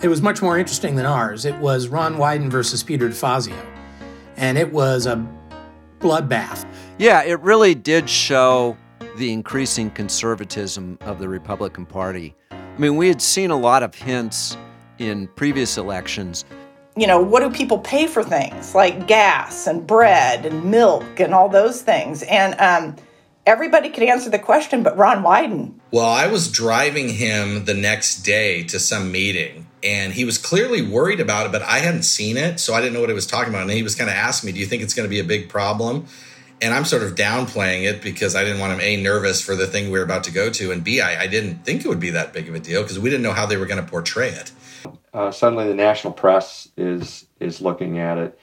[0.00, 1.44] it was much more interesting than ours.
[1.44, 3.56] It was Ron Wyden versus Peter DeFazio,
[4.36, 5.26] and it was a
[6.00, 6.66] bloodbath.
[6.98, 8.76] Yeah, it really did show
[9.16, 12.34] the increasing conservatism of the Republican Party.
[12.50, 14.56] I mean, we had seen a lot of hints
[14.98, 16.44] in previous elections.
[16.96, 21.32] You know, what do people pay for things like gas and bread and milk and
[21.32, 22.22] all those things?
[22.24, 22.96] And um,
[23.46, 25.74] everybody could answer the question, but Ron Wyden.
[25.92, 30.82] Well, I was driving him the next day to some meeting, and he was clearly
[30.82, 33.26] worried about it, but I hadn't seen it, so I didn't know what he was
[33.26, 33.62] talking about.
[33.62, 35.24] And he was kind of asking me, "Do you think it's going to be a
[35.24, 36.06] big problem?"
[36.60, 39.66] And I'm sort of downplaying it because I didn't want him a nervous for the
[39.66, 42.00] thing we were about to go to, and b I, I didn't think it would
[42.00, 43.88] be that big of a deal because we didn't know how they were going to
[43.88, 44.52] portray it.
[45.14, 48.38] Uh, suddenly, the national press is is looking at it,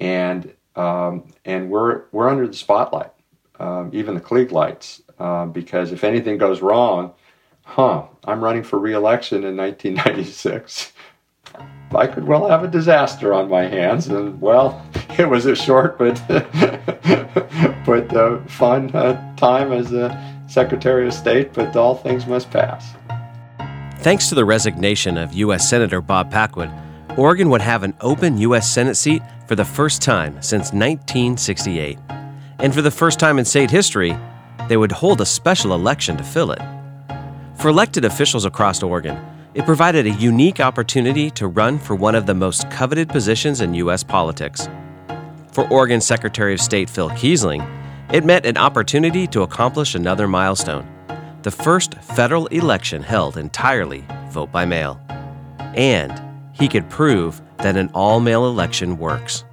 [0.00, 3.12] and um, and we're we're under the spotlight,
[3.58, 7.12] um, even the Klieg lights, uh, because if anything goes wrong,
[7.66, 8.06] huh?
[8.24, 10.92] I'm running for reelection in 1996.
[11.94, 14.84] I could well have a disaster on my hands, and well,
[15.18, 16.20] it was a short but
[17.86, 21.52] but uh, fun uh, time as a Secretary of State.
[21.52, 22.94] But all things must pass.
[23.98, 25.68] Thanks to the resignation of U.S.
[25.68, 26.70] Senator Bob Packwood,
[27.16, 28.70] Oregon would have an open U.S.
[28.70, 31.98] Senate seat for the first time since 1968.
[32.58, 34.16] And for the first time in state history,
[34.68, 36.60] they would hold a special election to fill it.
[37.56, 39.18] For elected officials across Oregon,
[39.54, 43.72] it provided a unique opportunity to run for one of the most coveted positions in
[43.74, 44.04] U.S.
[44.04, 44.68] politics.
[45.52, 47.66] For Oregon Secretary of State Phil Keisling,
[48.12, 50.86] it meant an opportunity to accomplish another milestone
[51.42, 55.00] the first federal election held entirely vote by mail.
[55.76, 56.20] And
[56.52, 59.44] he could prove that an all mail election works.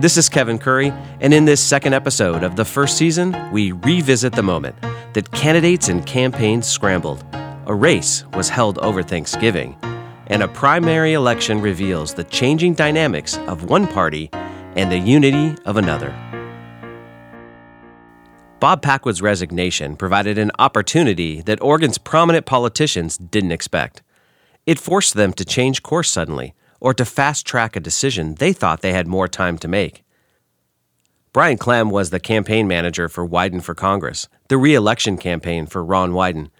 [0.00, 4.32] This is Kevin Curry, and in this second episode of the first season, we revisit
[4.32, 4.74] the moment
[5.12, 7.22] that candidates and campaigns scrambled.
[7.66, 9.76] A race was held over Thanksgiving,
[10.28, 14.30] and a primary election reveals the changing dynamics of one party
[14.74, 16.14] and the unity of another.
[18.58, 24.00] Bob Packwood's resignation provided an opportunity that Oregon's prominent politicians didn't expect.
[24.64, 28.80] It forced them to change course suddenly or to fast track a decision they thought
[28.80, 30.02] they had more time to make.
[31.32, 35.84] Brian Clem was the campaign manager for Wyden for Congress, the re election campaign for
[35.84, 36.50] Ron Wyden.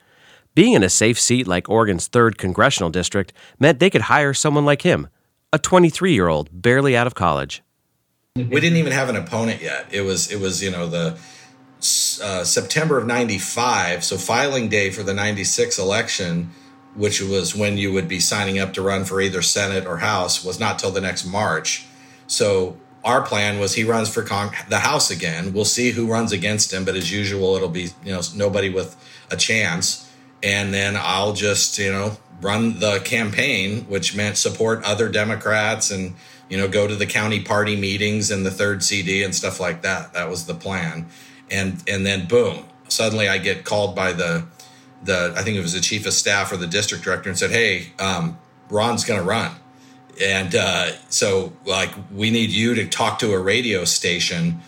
[0.54, 4.64] Being in a safe seat like Oregon's 3rd congressional district meant they could hire someone
[4.64, 5.08] like him,
[5.52, 7.62] a 23 year old barely out of college.
[8.36, 9.86] We didn't even have an opponent yet.
[9.90, 11.18] It was, it was, you know, the
[12.22, 16.50] uh, September of 95, so filing day for the 96 election,
[16.94, 20.44] which was when you would be signing up to run for either Senate or House,
[20.44, 21.86] was not till the next March.
[22.26, 25.52] So our plan was he runs for Cong- the House again.
[25.52, 28.96] We'll see who runs against him, but as usual, it'll be you know nobody with
[29.30, 30.06] a chance.
[30.42, 36.14] And then I'll just you know run the campaign, which meant support other Democrats and
[36.48, 39.82] you know go to the county party meetings and the third CD and stuff like
[39.82, 40.12] that.
[40.12, 41.06] That was the plan
[41.50, 44.44] and and then boom, suddenly I get called by the
[45.02, 47.50] the I think it was the chief of staff or the district director and said,
[47.50, 48.38] "Hey, um,
[48.68, 49.52] Ron's going to run."
[50.20, 54.60] And uh, so, like, we need you to talk to a radio station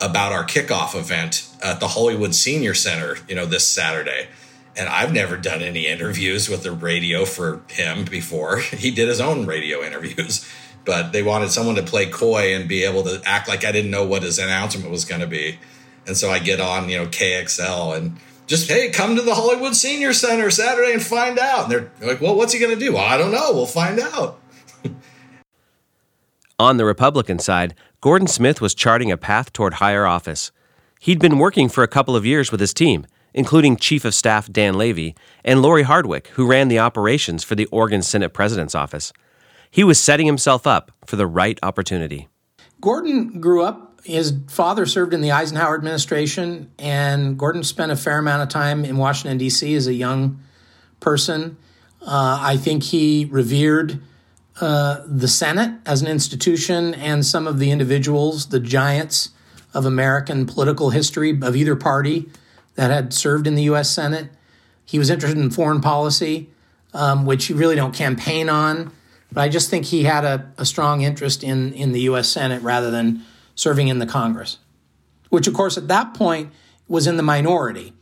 [0.00, 4.28] about our kickoff event at the Hollywood Senior Center, you know, this Saturday.
[4.76, 8.58] And I've never done any interviews with the radio for him before.
[8.76, 10.46] He did his own radio interviews,
[10.84, 13.90] but they wanted someone to play coy and be able to act like I didn't
[13.90, 15.58] know what his announcement was going to be.
[16.06, 19.74] And so I get on, you know, KXL and just, hey, come to the Hollywood
[19.74, 21.64] Senior Center Saturday and find out.
[21.64, 22.94] And they're like, well, what's he going to do?
[22.94, 23.52] Well, I don't know.
[23.52, 24.40] We'll find out.
[26.58, 30.52] On the Republican side, Gordon Smith was charting a path toward higher office.
[31.00, 34.50] He'd been working for a couple of years with his team, including Chief of Staff
[34.50, 35.14] Dan Levy
[35.44, 39.12] and Lori Hardwick, who ran the operations for the Oregon Senate President's office.
[39.70, 42.28] He was setting himself up for the right opportunity.
[42.80, 48.18] Gordon grew up his father served in the Eisenhower administration, and Gordon spent a fair
[48.18, 49.74] amount of time in Washington, D.C.
[49.74, 50.40] as a young
[51.00, 51.56] person.
[52.00, 54.00] Uh, I think he revered
[54.60, 59.30] uh, the Senate as an institution and some of the individuals, the giants
[59.74, 62.30] of American political history of either party
[62.76, 63.90] that had served in the U.S.
[63.90, 64.30] Senate.
[64.84, 66.48] He was interested in foreign policy,
[66.94, 68.92] um, which you really don't campaign on.
[69.32, 72.28] But I just think he had a, a strong interest in, in the U.S.
[72.28, 73.24] Senate rather than
[73.56, 74.58] serving in the Congress,
[75.30, 76.52] which, of course, at that point
[76.86, 77.92] was in the minority.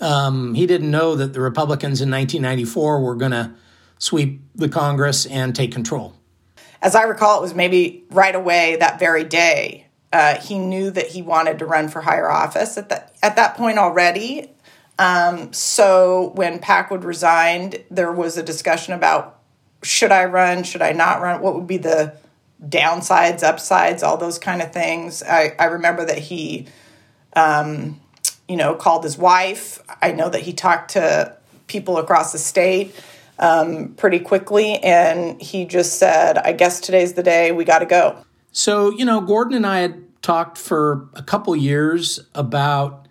[0.00, 3.54] Um, he didn't know that the Republicans in 1994 were going to
[3.98, 6.14] sweep the Congress and take control.
[6.82, 9.86] As I recall, it was maybe right away that very day.
[10.12, 13.56] Uh, he knew that he wanted to run for higher office at that at that
[13.56, 14.50] point already.
[14.98, 19.40] Um, so when Packwood resigned, there was a discussion about
[19.82, 20.62] should I run?
[20.62, 21.40] Should I not run?
[21.40, 22.16] What would be the
[22.62, 25.22] downsides, upsides, all those kind of things.
[25.22, 26.66] I, I remember that he,
[27.34, 28.00] um,
[28.48, 29.80] you know, called his wife.
[30.00, 31.36] I know that he talked to
[31.66, 32.94] people across the state
[33.38, 37.86] um, pretty quickly, and he just said, I guess today's the day, we got to
[37.86, 38.24] go.
[38.52, 43.06] So, you know, Gordon and I had talked for a couple years about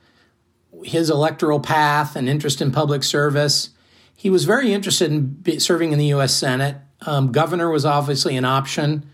[0.84, 3.70] his electoral path and interest in public service.
[4.16, 6.34] He was very interested in serving in the U.S.
[6.34, 6.78] Senate.
[7.06, 9.10] Um, governor was obviously an option,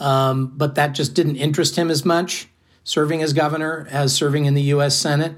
[0.00, 2.48] um, but that just didn't interest him as much,
[2.82, 4.96] serving as governor as serving in the U.S.
[4.96, 5.34] Senate.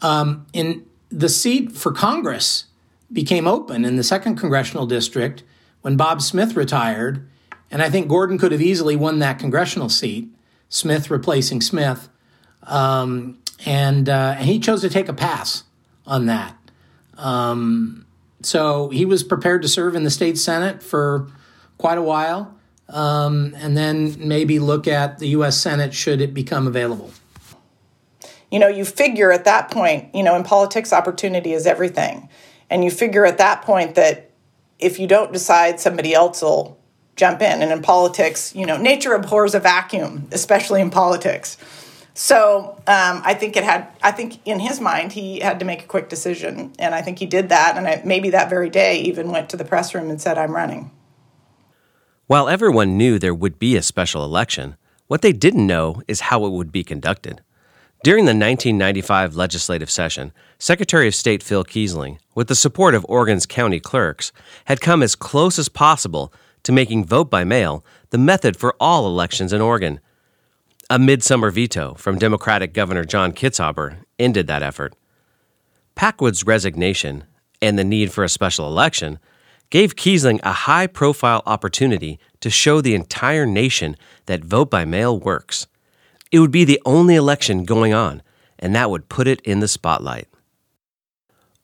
[0.00, 2.64] Um, in the seat for Congress
[3.12, 5.44] became open in the second congressional district
[5.82, 7.28] when Bob Smith retired,
[7.70, 10.28] and I think Gordon could have easily won that congressional seat.
[10.68, 12.08] Smith replacing Smith,
[12.62, 15.64] um, and uh, and he chose to take a pass
[16.06, 16.56] on that.
[17.18, 18.06] Um,
[18.40, 21.28] so he was prepared to serve in the state senate for
[21.76, 22.56] quite a while,
[22.88, 25.60] um, and then maybe look at the U.S.
[25.60, 27.10] Senate should it become available.
[28.50, 32.28] You know, you figure at that point, you know, in politics, opportunity is everything,
[32.68, 34.30] and you figure at that point that
[34.78, 36.78] if you don't decide, somebody else will
[37.16, 37.62] jump in.
[37.62, 41.56] And in politics, you know, nature abhors a vacuum, especially in politics.
[42.14, 43.88] So um, I think it had.
[44.02, 47.18] I think in his mind, he had to make a quick decision, and I think
[47.18, 47.78] he did that.
[47.78, 50.54] And I, maybe that very day, even went to the press room and said, "I'm
[50.54, 50.90] running."
[52.32, 56.46] While everyone knew there would be a special election, what they didn't know is how
[56.46, 57.42] it would be conducted.
[58.02, 63.44] During the 1995 legislative session, Secretary of State Phil Keisling, with the support of Oregon's
[63.44, 64.32] county clerks,
[64.64, 66.32] had come as close as possible
[66.62, 70.00] to making vote by mail the method for all elections in Oregon.
[70.88, 74.94] A midsummer veto from Democratic Governor John Kitzhaber ended that effort.
[75.96, 77.24] Packwood's resignation
[77.60, 79.18] and the need for a special election
[79.72, 83.96] gave Keisling a high profile opportunity to show the entire nation
[84.26, 85.66] that vote by mail works.
[86.30, 88.20] It would be the only election going on,
[88.58, 90.28] and that would put it in the spotlight.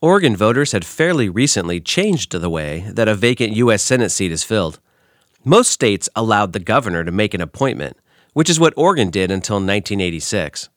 [0.00, 3.82] Oregon voters had fairly recently changed the way that a vacant U.S.
[3.82, 4.80] Senate seat is filled.
[5.44, 7.98] Most states allowed the governor to make an appointment,
[8.32, 10.70] which is what Oregon did until 1986.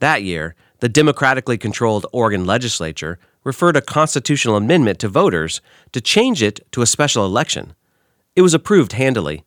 [0.00, 5.60] That year, the democratically controlled Oregon legislature referred a constitutional amendment to voters
[5.92, 7.74] to change it to a special election.
[8.34, 9.44] It was approved handily.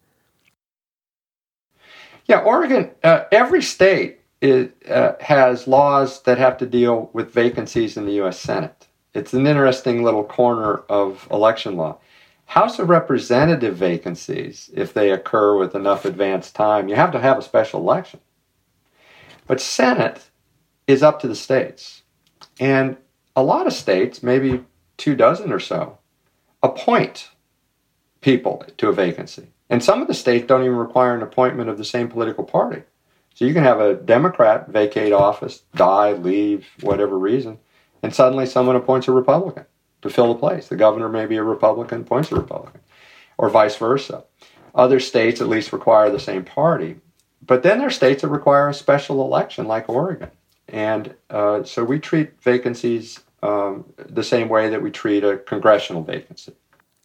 [2.25, 7.97] Yeah, Oregon, uh, every state is, uh, has laws that have to deal with vacancies
[7.97, 8.39] in the U.S.
[8.39, 8.87] Senate.
[9.13, 11.97] It's an interesting little corner of election law.
[12.45, 17.37] House of Representative vacancies, if they occur with enough advance time, you have to have
[17.37, 18.21] a special election.
[19.45, 20.29] But Senate
[20.87, 22.03] is up to the states.
[22.59, 22.97] And
[23.35, 24.63] a lot of states, maybe
[24.97, 25.97] two dozen or so,
[26.61, 27.29] appoint
[28.21, 29.47] people to a vacancy.
[29.69, 32.83] And some of the states don't even require an appointment of the same political party.
[33.35, 37.59] So you can have a Democrat vacate office, die, leave, whatever reason,
[38.03, 39.65] and suddenly someone appoints a Republican
[40.01, 40.67] to fill the place.
[40.67, 42.81] The governor may be a Republican, appoints a Republican,
[43.37, 44.25] or vice versa.
[44.73, 46.97] Other states at least require the same party.
[47.45, 50.31] But then there are states that require a special election, like Oregon.
[50.71, 56.03] And uh, so we treat vacancies um, the same way that we treat a congressional
[56.03, 56.53] vacancy.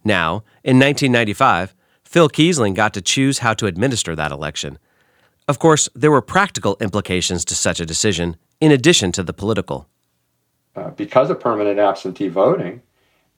[0.05, 4.79] Now, in 1995, Phil Keisling got to choose how to administer that election.
[5.49, 9.89] Of course, there were practical implications to such a decision, in addition to the political.
[10.77, 12.83] Uh, because of permanent absentee voting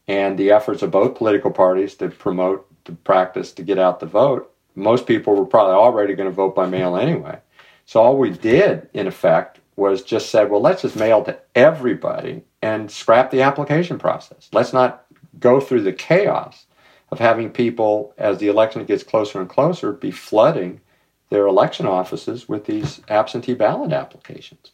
[0.09, 4.07] and the efforts of both political parties to promote the practice to get out the
[4.07, 7.39] vote, most people were probably already going to vote by mail anyway.
[7.87, 12.43] So all we did, in effect, was just said, well, let's just mail to everybody
[12.63, 14.49] and scrap the application process.
[14.53, 15.05] Let's not
[15.39, 16.67] go through the chaos
[17.11, 20.81] of having people, as the election gets closer and closer, be flooding
[21.31, 24.73] their election offices with these absentee ballot applications.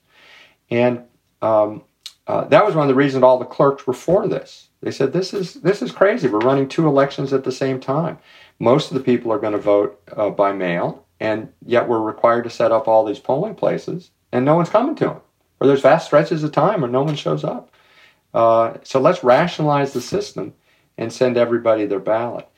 [0.70, 1.02] And
[1.42, 1.82] um,
[2.26, 4.68] uh, that was one of the reasons all the clerks were for this.
[4.80, 6.28] They said, "This is this is crazy.
[6.28, 8.18] We're running two elections at the same time.
[8.58, 12.44] Most of the people are going to vote uh, by mail, and yet we're required
[12.44, 15.20] to set up all these polling places, and no one's coming to them.
[15.60, 17.70] Or there's vast stretches of time where no one shows up.
[18.34, 20.54] Uh, so let's rationalize the system
[20.98, 22.48] and send everybody their ballot."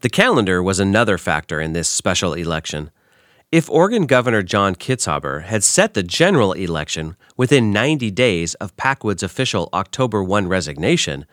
[0.00, 2.90] The calendar was another factor in this special election.
[3.52, 9.24] If Oregon Governor John Kitzhaber had set the general election within 90 days of Packwood's
[9.24, 11.26] official October 1 resignation,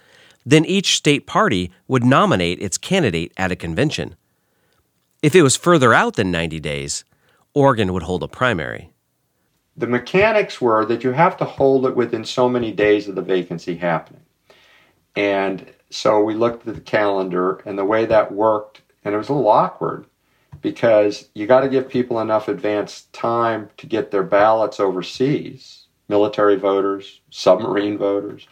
[0.43, 4.15] then each state party would nominate its candidate at a convention.
[5.21, 7.05] If it was further out than 90 days,
[7.53, 8.91] Oregon would hold a primary.
[9.77, 13.21] The mechanics were that you have to hold it within so many days of the
[13.21, 14.23] vacancy happening.
[15.15, 19.29] And so we looked at the calendar and the way that worked, and it was
[19.29, 20.05] a little awkward
[20.61, 26.55] because you got to give people enough advance time to get their ballots overseas military
[26.55, 28.47] voters, submarine voters.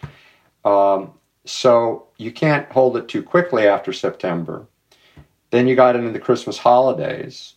[0.64, 1.14] Um,
[1.46, 4.68] so you can't hold it too quickly after September.
[5.52, 7.55] Then you got into the Christmas holidays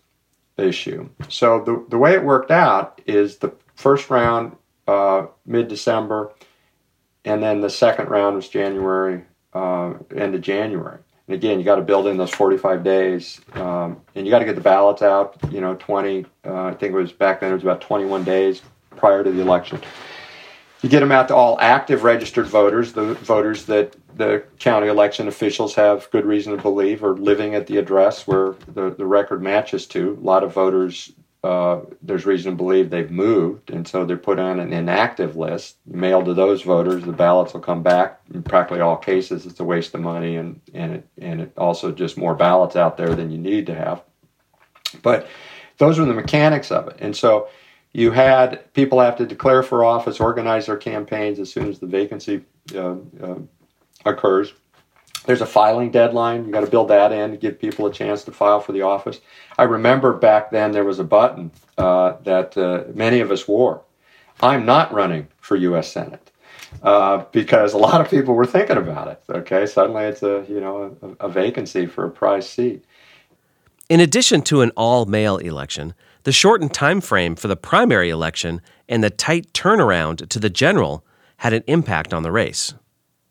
[0.59, 1.09] issue.
[1.29, 6.33] So the, the way it worked out is the first round uh, mid December,
[7.25, 10.99] and then the second round was January, uh, end of January.
[11.27, 14.47] And again, you got to build in those 45 days, um, and you got to
[14.47, 15.37] get the ballots out.
[15.50, 16.25] You know, 20.
[16.45, 17.50] Uh, I think it was back then.
[17.50, 18.62] It was about 21 days
[18.97, 19.81] prior to the election.
[20.83, 25.27] You get them out to all active registered voters, the voters that the county election
[25.27, 29.43] officials have good reason to believe are living at the address where the, the record
[29.43, 30.17] matches to.
[30.21, 34.39] A lot of voters, uh, there's reason to believe they've moved, and so they're put
[34.39, 35.79] on an inactive list.
[35.85, 38.21] Mailed to those voters, the ballots will come back.
[38.33, 41.91] In practically all cases, it's a waste of money, and and it, and it also
[41.91, 44.03] just more ballots out there than you need to have.
[45.03, 45.27] But
[45.79, 47.49] those are the mechanics of it, and so
[47.92, 51.87] you had people have to declare for office, organize their campaigns as soon as the
[51.87, 53.38] vacancy uh, uh,
[54.04, 54.52] occurs.
[55.26, 56.47] There's a filing deadline.
[56.47, 58.83] You got to build that in to give people a chance to file for the
[58.83, 59.21] office.
[59.59, 63.83] I remember back then there was a button uh, that uh, many of us wore.
[64.40, 65.90] I'm not running for U.S.
[65.92, 66.30] Senate.
[66.83, 69.23] Uh, because a lot of people were thinking about it.
[69.30, 72.85] Okay, suddenly it's a you know a, a vacancy for a prize seat.
[73.88, 75.95] In addition to an all-mail election,
[76.25, 81.05] the shortened time frame for the primary election and the tight turnaround to the general
[81.39, 82.75] had an impact on the race.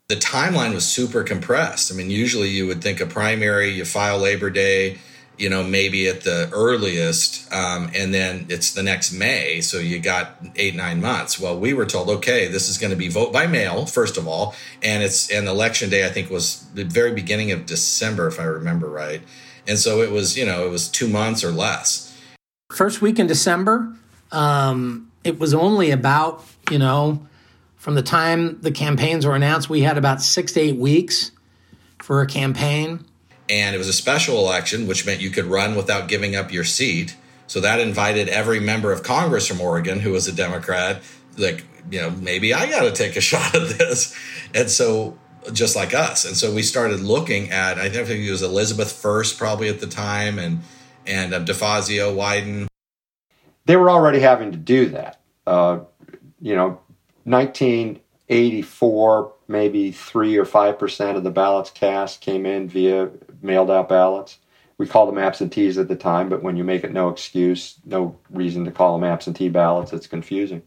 [0.08, 1.92] The timeline was super compressed.
[1.92, 4.98] I mean, usually you would think a primary, you file Labor Day,
[5.36, 9.60] you know, maybe at the earliest, um, and then it's the next May.
[9.60, 11.38] So you got eight, nine months.
[11.38, 14.26] Well, we were told, okay, this is going to be vote by mail, first of
[14.26, 14.54] all.
[14.82, 18.44] And it's, and election day, I think was the very beginning of December, if I
[18.44, 19.22] remember right.
[19.66, 22.07] And so it was, you know, it was two months or less.
[22.70, 23.94] First week in December,
[24.30, 27.26] um, it was only about, you know,
[27.76, 31.30] from the time the campaigns were announced, we had about six to eight weeks
[32.02, 33.06] for a campaign.
[33.48, 36.64] And it was a special election, which meant you could run without giving up your
[36.64, 37.16] seat.
[37.46, 41.02] So that invited every member of Congress from Oregon who was a Democrat,
[41.38, 44.14] like, you know, maybe I got to take a shot at this.
[44.54, 45.16] And so,
[45.54, 46.26] just like us.
[46.26, 49.86] And so we started looking at, I think it was Elizabeth Furse, probably at the
[49.86, 50.60] time, and
[51.08, 52.68] and um, DeFazio, Wyden.
[53.64, 55.20] They were already having to do that.
[55.46, 55.80] Uh,
[56.40, 56.78] you know,
[57.24, 63.10] 1984, maybe three or five percent of the ballots cast came in via
[63.42, 64.38] mailed out ballots.
[64.76, 68.16] We called them absentees at the time, but when you make it no excuse, no
[68.30, 70.62] reason to call them absentee ballots, it's confusing.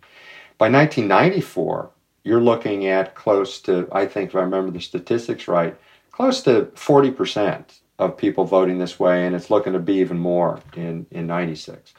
[0.57, 1.89] By 1994,
[2.23, 5.77] you're looking at close to, I think, if I remember the statistics right,
[6.11, 10.17] close to 40 percent of people voting this way, and it's looking to be even
[10.17, 11.93] more in in '96.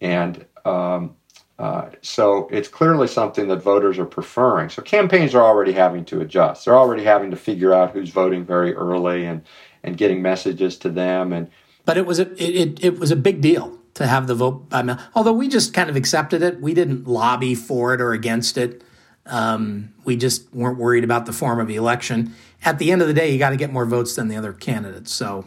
[0.00, 1.16] And um,
[1.58, 4.70] uh, so it's clearly something that voters are preferring.
[4.70, 6.64] So campaigns are already having to adjust.
[6.64, 9.42] They're already having to figure out who's voting very early and
[9.82, 11.32] and getting messages to them.
[11.32, 11.50] And
[11.84, 14.82] but it was a it, it was a big deal to have the vote by
[14.82, 14.98] mail.
[15.14, 18.82] Although we just kind of accepted it, we didn't lobby for it or against it.
[19.26, 23.08] Um, we just weren't worried about the form of the election at the end of
[23.08, 25.12] the day, you got to get more votes than the other candidates.
[25.12, 25.46] So,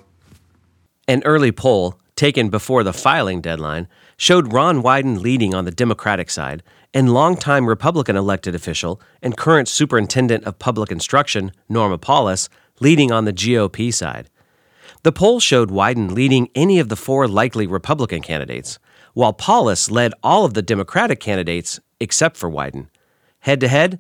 [1.08, 6.30] an early poll taken before the filing deadline showed Ron Wyden leading on the Democratic
[6.30, 13.12] side and longtime Republican elected official and current superintendent of public instruction, Norma Paulus, leading
[13.12, 14.30] on the GOP side.
[15.04, 18.80] The poll showed Wyden leading any of the four likely Republican candidates,
[19.14, 22.88] while Paulus led all of the Democratic candidates except for Wyden.
[23.48, 24.00] Head to head,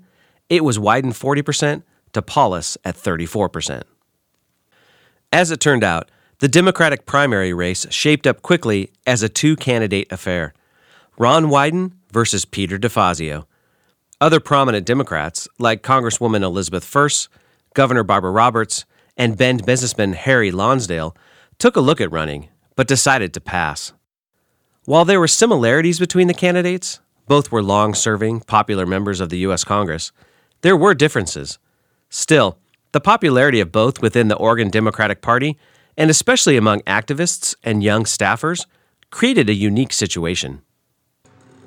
[0.49, 3.83] it was Wyden 40%, to Paulus at 34%.
[5.31, 10.11] As it turned out, the Democratic primary race shaped up quickly as a two candidate
[10.11, 10.53] affair
[11.17, 13.45] Ron Wyden versus Peter DeFazio.
[14.19, 17.29] Other prominent Democrats, like Congresswoman Elizabeth Furse,
[17.73, 18.83] Governor Barbara Roberts,
[19.15, 21.15] and Bend businessman Harry Lonsdale,
[21.57, 23.93] took a look at running, but decided to pass.
[24.83, 29.39] While there were similarities between the candidates, both were long serving, popular members of the
[29.39, 29.63] U.S.
[29.63, 30.11] Congress,
[30.61, 31.59] there were differences.
[32.09, 32.57] Still,
[32.93, 35.57] the popularity of both within the Oregon Democratic Party,
[35.97, 38.65] and especially among activists and young staffers,
[39.11, 40.61] created a unique situation.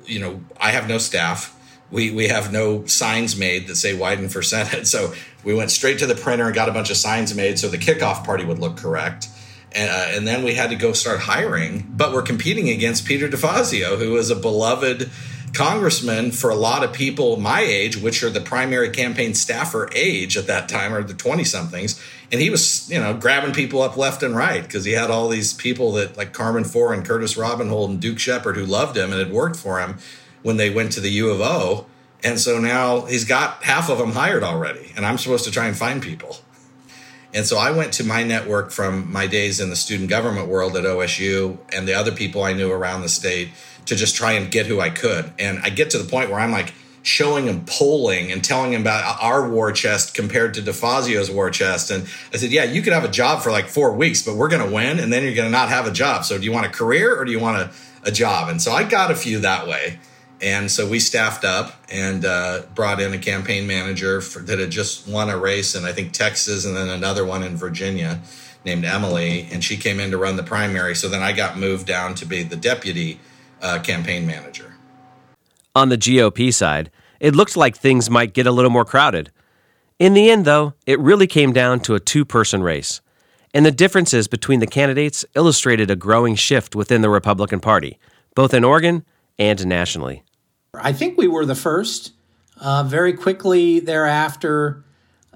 [0.06, 1.56] You know, I have no staff.
[1.90, 4.86] We, we have no signs made that say Wyden for Senate.
[4.86, 5.12] So
[5.44, 7.78] we went straight to the printer and got a bunch of signs made so the
[7.78, 9.28] kickoff party would look correct.
[9.72, 11.86] And, uh, and then we had to go start hiring.
[11.88, 15.10] But we're competing against Peter DeFazio, who is a beloved
[15.52, 20.36] congressman for a lot of people my age, which are the primary campaign staffer age
[20.36, 22.00] at that time, or the 20 somethings.
[22.32, 25.28] And he was, you know, grabbing people up left and right because he had all
[25.28, 29.10] these people that, like Carmen Four and Curtis Robinhold and Duke Shepard, who loved him
[29.10, 29.98] and had worked for him
[30.42, 31.86] when they went to the U of O.
[32.22, 35.66] And so now he's got half of them hired already, and I'm supposed to try
[35.66, 36.36] and find people.
[37.32, 40.76] And so I went to my network from my days in the student government world
[40.76, 43.50] at OSU and the other people I knew around the state
[43.90, 45.32] to just try and get who I could.
[45.36, 48.82] And I get to the point where I'm like showing him polling and telling him
[48.82, 51.90] about our war chest compared to DeFazio's war chest.
[51.90, 54.48] And I said, Yeah, you could have a job for like four weeks, but we're
[54.48, 55.00] going to win.
[55.00, 56.24] And then you're going to not have a job.
[56.24, 57.72] So do you want a career or do you want a,
[58.04, 58.48] a job?
[58.48, 59.98] And so I got a few that way.
[60.40, 64.70] And so we staffed up and uh, brought in a campaign manager for, that had
[64.70, 68.20] just won a race in, I think, Texas and then another one in Virginia
[68.64, 69.48] named Emily.
[69.50, 70.94] And she came in to run the primary.
[70.94, 73.18] So then I got moved down to be the deputy
[73.62, 74.74] uh, campaign manager.
[75.74, 76.90] On the GOP side,
[77.20, 79.30] it looked like things might get a little more crowded.
[79.98, 83.00] In the end, though, it really came down to a two person race.
[83.52, 87.98] And the differences between the candidates illustrated a growing shift within the Republican Party,
[88.34, 89.04] both in Oregon
[89.38, 90.22] and nationally.
[90.74, 92.12] I think we were the first.
[92.60, 94.84] Uh, very quickly thereafter,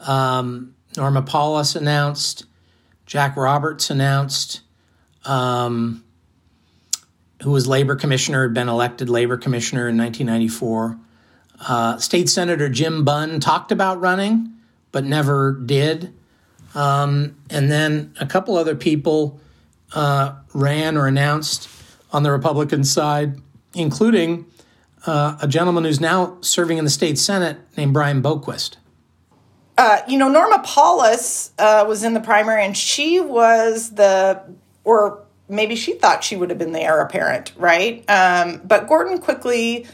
[0.06, 2.44] um, Norma Paulus announced,
[3.06, 4.60] Jack Roberts announced,
[5.24, 6.03] um,
[7.44, 10.98] who was labor commissioner, had been elected labor commissioner in 1994.
[11.60, 14.54] Uh, State Senator Jim Bunn talked about running,
[14.92, 16.14] but never did.
[16.74, 19.38] Um, and then a couple other people
[19.94, 21.68] uh, ran or announced
[22.12, 23.40] on the Republican side,
[23.74, 24.46] including
[25.06, 28.76] uh, a gentleman who's now serving in the state senate named Brian Boquist.
[29.76, 34.42] Uh, you know, Norma Paulus uh, was in the primary, and she was the,
[34.82, 38.04] or maybe she thought she would have been the heir apparent, right?
[38.08, 39.86] Um, but Gordon quickly,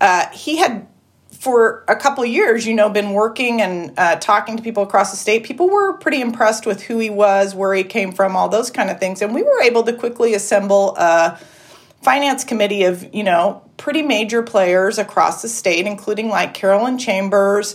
[0.00, 0.86] uh, he had
[1.30, 5.16] for a couple years, you know, been working and uh, talking to people across the
[5.16, 5.44] state.
[5.44, 8.88] People were pretty impressed with who he was, where he came from, all those kind
[8.88, 11.38] of things, and we were able to quickly assemble a
[12.00, 17.74] finance committee of, you know, pretty major players across the state, including like Carolyn Chambers,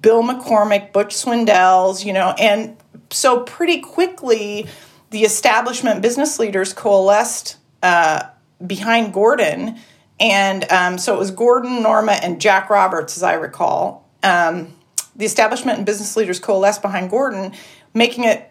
[0.00, 2.76] Bill McCormick, Butch Swindells, you know, and
[3.10, 4.66] so pretty quickly
[5.10, 8.24] the establishment business leaders coalesced uh,
[8.64, 9.78] behind Gordon.
[10.20, 14.08] And um, so it was Gordon, Norma, and Jack Roberts, as I recall.
[14.22, 14.74] Um,
[15.14, 17.52] the establishment and business leaders coalesced behind Gordon,
[17.94, 18.50] making it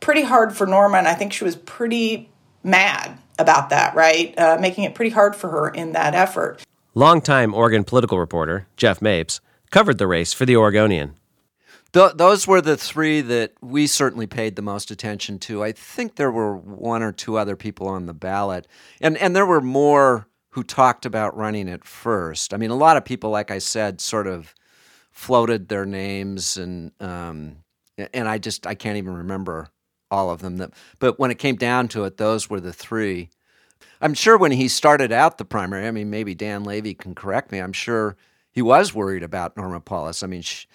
[0.00, 0.98] pretty hard for Norma.
[0.98, 2.30] And I think she was pretty
[2.62, 4.38] mad about that, right?
[4.38, 6.62] Uh, making it pretty hard for her in that effort.
[6.94, 9.40] Longtime Oregon political reporter Jeff Mapes
[9.70, 11.14] covered the race for the Oregonian.
[11.92, 15.62] Th- those were the three that we certainly paid the most attention to.
[15.62, 18.66] I think there were one or two other people on the ballot,
[19.00, 22.54] and and there were more who talked about running it first.
[22.54, 24.54] I mean, a lot of people, like I said, sort of
[25.10, 27.58] floated their names, and um,
[28.12, 29.68] and I just I can't even remember
[30.10, 30.58] all of them.
[30.58, 33.30] That, but when it came down to it, those were the three.
[34.00, 37.50] I'm sure when he started out the primary, I mean, maybe Dan Levy can correct
[37.50, 37.58] me.
[37.58, 38.16] I'm sure
[38.50, 40.22] he was worried about Norma Paulus.
[40.22, 40.66] I mean, she,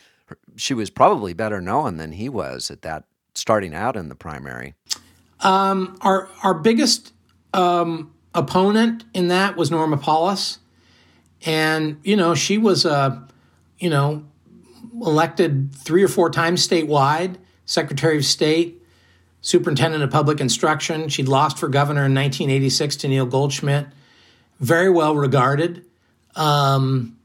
[0.55, 4.75] she was probably better known than he was at that starting out in the primary.
[5.39, 7.13] Um, our our biggest
[7.53, 10.59] um, opponent in that was Norma Paulus,
[11.45, 13.19] and you know she was a uh,
[13.79, 14.25] you know
[15.01, 18.81] elected three or four times statewide, Secretary of State,
[19.41, 21.09] superintendent of public instruction.
[21.09, 23.87] She'd lost for governor in 1986 to Neil Goldschmidt.
[24.59, 25.85] Very well regarded.
[26.35, 27.17] Um,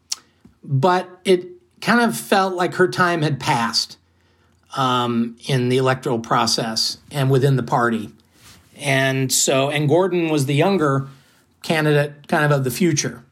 [0.65, 3.99] but it kind of felt like her time had passed
[4.77, 8.11] um, in the electoral process and within the party.
[8.79, 11.09] And so, and Gordon was the younger
[11.63, 13.25] candidate, kind of of the future,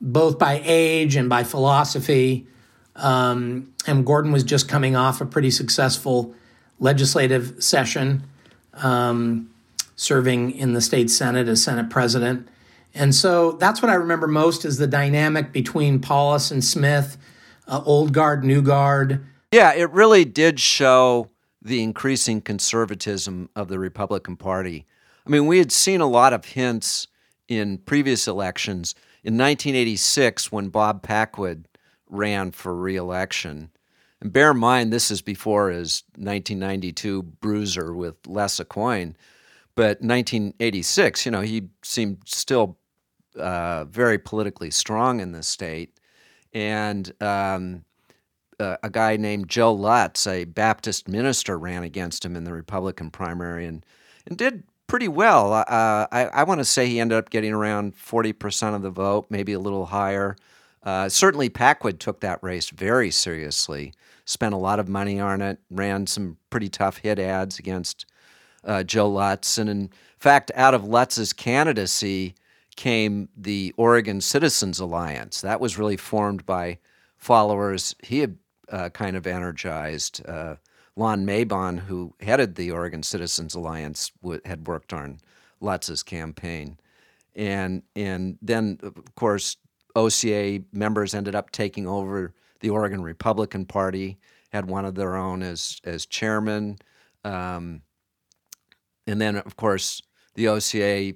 [0.00, 2.46] both by age and by philosophy.
[2.96, 6.34] Um, and Gordon was just coming off a pretty successful
[6.78, 8.24] legislative session,
[8.74, 9.50] um,
[9.96, 12.48] serving in the state senate as senate president.
[12.94, 17.16] And so that's what I remember most is the dynamic between Paulus and Smith,
[17.70, 19.24] uh, old guard, new guard.
[19.52, 21.30] Yeah, it really did show
[21.62, 24.86] the increasing conservatism of the Republican Party.
[25.26, 27.06] I mean, we had seen a lot of hints
[27.48, 28.94] in previous elections.
[29.22, 31.66] In 1986, when Bob Packwood
[32.08, 33.70] ran for reelection,
[34.20, 39.14] and bear in mind, this is before his 1992 bruiser with Les AuCoin.
[39.74, 42.78] But 1986, you know, he seemed still
[43.38, 45.99] uh, very politically strong in the state.
[46.52, 47.84] And um,
[48.58, 53.10] uh, a guy named Joe Lutz, a Baptist minister, ran against him in the Republican
[53.10, 53.84] primary and,
[54.26, 55.52] and did pretty well.
[55.54, 55.64] Uh,
[56.10, 59.52] I, I want to say he ended up getting around 40% of the vote, maybe
[59.52, 60.36] a little higher.
[60.82, 63.92] Uh, certainly, Packwood took that race very seriously,
[64.24, 68.06] spent a lot of money on it, ran some pretty tough hit ads against
[68.64, 69.58] uh, Joe Lutz.
[69.58, 72.34] And in fact, out of Lutz's candidacy
[72.80, 75.42] came the Oregon Citizens Alliance.
[75.42, 76.78] That was really formed by
[77.18, 78.38] followers he had
[78.70, 80.26] uh, kind of energized.
[80.26, 80.54] Uh,
[80.96, 85.18] Lon Mabon, who headed the Oregon Citizens Alliance, w- had worked on
[85.60, 86.78] Lutz's campaign.
[87.36, 89.58] And, and then, of course,
[89.94, 94.18] OCA members ended up taking over the Oregon Republican Party,
[94.54, 96.78] had one of their own as, as chairman.
[97.24, 97.82] Um,
[99.06, 100.00] and then, of course,
[100.34, 101.12] the OCA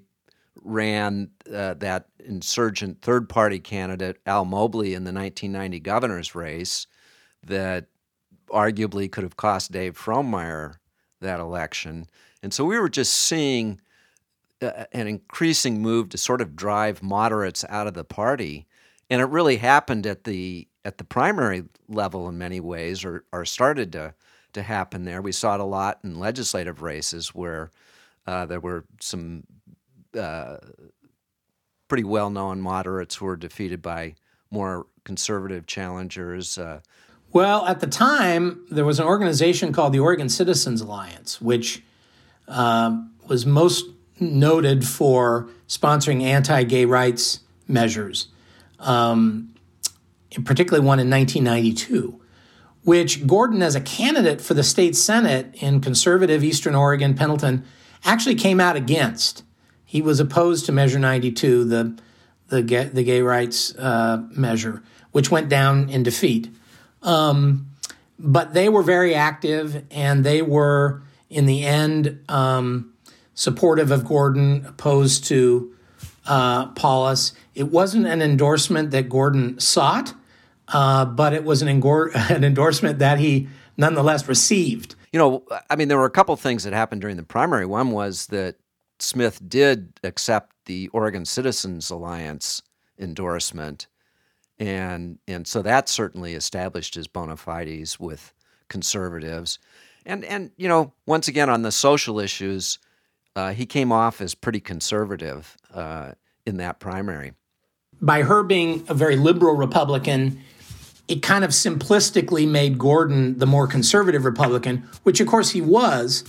[0.62, 6.86] ran uh, that insurgent third party candidate, Al Mobley, in the 1990 governor's race
[7.46, 7.86] that
[8.48, 10.76] arguably could have cost Dave Frohnmayer
[11.20, 12.06] that election.
[12.42, 13.80] And so we were just seeing
[14.62, 18.66] uh, an increasing move to sort of drive moderates out of the party.
[19.10, 23.44] And it really happened at the at the primary level in many ways, or, or
[23.44, 24.14] started to
[24.52, 25.20] to happen there.
[25.20, 27.70] We saw it a lot in legislative races where
[28.26, 29.44] uh, there were some
[30.16, 30.58] uh,
[31.88, 34.14] pretty well known moderates were defeated by
[34.50, 36.58] more conservative challengers.
[36.58, 36.80] Uh,
[37.32, 41.82] well, at the time, there was an organization called the Oregon Citizens Alliance, which
[42.46, 42.96] uh,
[43.26, 43.86] was most
[44.20, 48.28] noted for sponsoring anti gay rights measures,
[48.78, 49.54] um,
[50.44, 52.20] particularly one in 1992
[52.84, 57.64] which Gordon, as a candidate for the state Senate in conservative Eastern Oregon, Pendleton,
[58.04, 59.42] actually came out against.
[59.94, 61.98] He was opposed to Measure 92, the,
[62.48, 66.52] the, gay, the gay rights uh, measure, which went down in defeat.
[67.02, 67.68] Um,
[68.18, 72.92] but they were very active and they were, in the end, um,
[73.34, 75.72] supportive of Gordon, opposed to
[76.26, 77.32] uh, Paulus.
[77.54, 80.14] It wasn't an endorsement that Gordon sought
[80.68, 81.68] uh, but it was an,
[82.14, 84.94] an endorsement that he nonetheless received.
[85.12, 87.66] You know, I mean, there were a couple things that happened during the primary.
[87.66, 88.56] One was that
[88.98, 92.62] Smith did accept the Oregon Citizens Alliance
[92.98, 93.86] endorsement,
[94.58, 98.32] and and so that certainly established his bona fides with
[98.68, 99.58] conservatives,
[100.06, 102.78] and and you know, once again on the social issues,
[103.36, 106.12] uh, he came off as pretty conservative uh,
[106.46, 107.32] in that primary.
[108.00, 110.40] By her being a very liberal Republican,
[111.08, 116.24] it kind of simplistically made Gordon the more conservative Republican, which of course he was,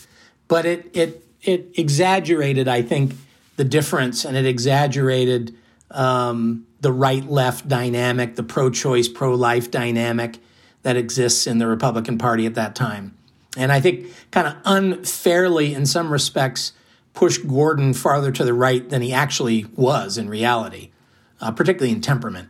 [0.47, 3.14] but it it it exaggerated, I think,
[3.56, 5.56] the difference, and it exaggerated
[5.92, 10.40] um, the right left dynamic, the pro choice, pro life dynamic
[10.84, 13.16] that exists in the Republican Party at that time.
[13.58, 16.74] And I think kind of unfairly, in some respects,
[17.14, 20.92] pushed Gordon farther to the right than he actually was in reality,
[21.40, 22.50] uh, particularly in temperament.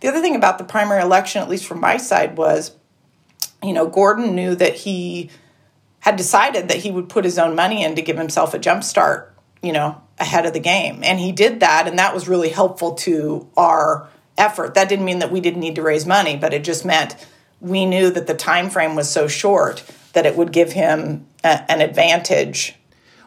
[0.00, 2.76] The other thing about the primary election, at least from my side, was
[3.62, 5.30] you know, Gordon knew that he
[6.02, 8.82] had decided that he would put his own money in to give himself a jump
[8.82, 11.00] start, you know, ahead of the game.
[11.04, 14.74] And he did that, and that was really helpful to our effort.
[14.74, 17.14] That didn't mean that we didn't need to raise money, but it just meant
[17.60, 21.70] we knew that the time frame was so short that it would give him a,
[21.70, 22.74] an advantage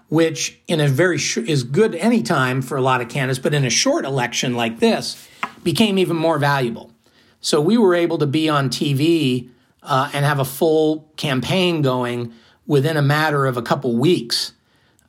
[0.08, 3.56] which in a very sh- is good any time for a lot of candidates but
[3.56, 5.28] in a short election like this
[5.64, 6.92] became even more valuable.
[7.42, 9.50] So we were able to be on TV
[9.82, 12.34] uh, and have a full campaign going
[12.68, 14.54] within a matter of a couple weeks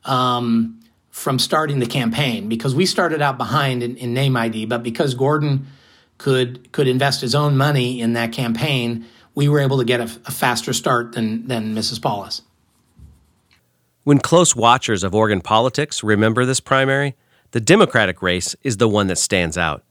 [0.05, 4.83] um, from starting the campaign because we started out behind in, in name ID, but
[4.83, 5.67] because Gordon
[6.17, 10.09] could could invest his own money in that campaign, we were able to get a,
[10.25, 12.01] a faster start than than Mrs.
[12.01, 12.41] Paulus.
[14.03, 17.15] When close watchers of Oregon politics remember this primary,
[17.51, 19.83] the Democratic race is the one that stands out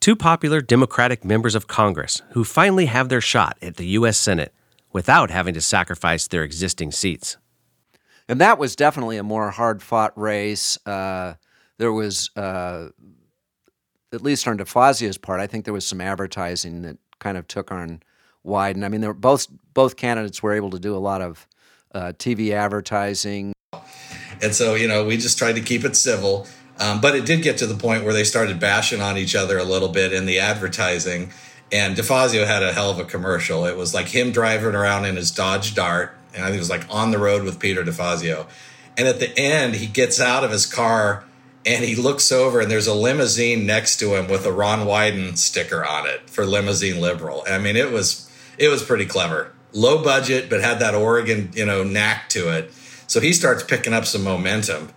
[0.00, 4.16] two popular Democratic members of Congress who finally have their shot at the U.S.
[4.16, 4.52] Senate
[4.96, 7.36] without having to sacrifice their existing seats.
[8.30, 10.78] And that was definitely a more hard fought race.
[10.86, 11.34] Uh,
[11.76, 12.88] there was, uh,
[14.10, 17.70] at least on DeFazio's part, I think there was some advertising that kind of took
[17.70, 18.02] on
[18.42, 18.76] Wyden.
[18.76, 21.46] And I mean, there were both both candidates were able to do a lot of
[21.94, 23.52] uh, TV advertising.
[24.40, 26.46] And so, you know, we just tried to keep it civil.
[26.78, 29.58] Um, but it did get to the point where they started bashing on each other
[29.58, 31.32] a little bit in the advertising.
[31.72, 33.64] And DeFazio had a hell of a commercial.
[33.64, 36.70] It was like him driving around in his Dodge Dart, and I think it was
[36.70, 38.46] like on the road with Peter DeFazio.
[38.96, 41.24] And at the end, he gets out of his car
[41.66, 45.36] and he looks over, and there's a limousine next to him with a Ron Wyden
[45.36, 47.44] sticker on it for limousine liberal.
[47.48, 51.66] I mean, it was it was pretty clever, low budget, but had that Oregon you
[51.66, 52.72] know knack to it.
[53.08, 54.90] So he starts picking up some momentum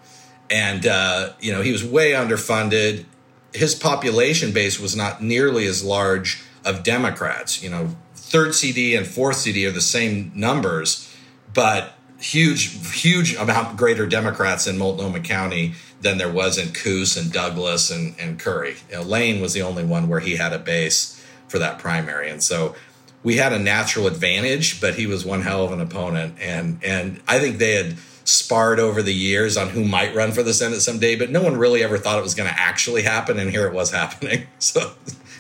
[0.50, 3.06] and uh, you know he was way underfunded
[3.54, 7.62] his population base was not nearly as large of Democrats.
[7.64, 11.14] You know, third CD and fourth CD are the same numbers,
[11.54, 17.32] but huge, huge amount greater Democrats in Multnomah County than there was in Coos and
[17.32, 18.76] Douglas and, and Curry.
[18.90, 22.30] You know, Lane was the only one where he had a base for that primary.
[22.30, 22.76] And so
[23.24, 26.36] we had a natural advantage, but he was one hell of an opponent.
[26.40, 30.44] And and I think they had sparred over the years on who might run for
[30.44, 33.40] the Senate someday, but no one really ever thought it was going to actually happen.
[33.40, 34.48] And here it was happening.
[34.60, 34.92] So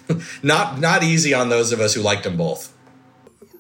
[0.43, 2.73] not not easy on those of us who liked them both.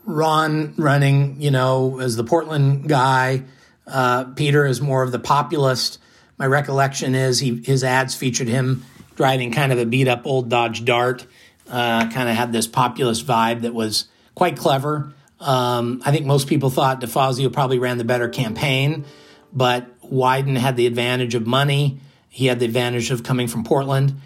[0.05, 3.43] Ron running, you know, as the Portland guy.
[3.85, 5.99] Uh, Peter is more of the populist.
[6.37, 8.85] My recollection is he his ads featured him
[9.15, 11.25] driving kind of a beat up old Dodge Dart.
[11.67, 15.13] Uh, kind of had this populist vibe that was quite clever.
[15.39, 19.05] Um, I think most people thought DeFazio probably ran the better campaign,
[19.53, 21.99] but Wyden had the advantage of money.
[22.29, 24.19] He had the advantage of coming from Portland.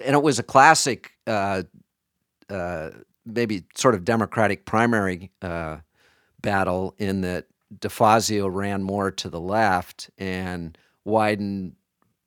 [0.00, 1.64] And it was a classic, uh,
[2.48, 2.90] uh,
[3.24, 5.78] maybe sort of Democratic primary uh,
[6.40, 7.46] battle in that
[7.78, 11.72] DeFazio ran more to the left and Wyden,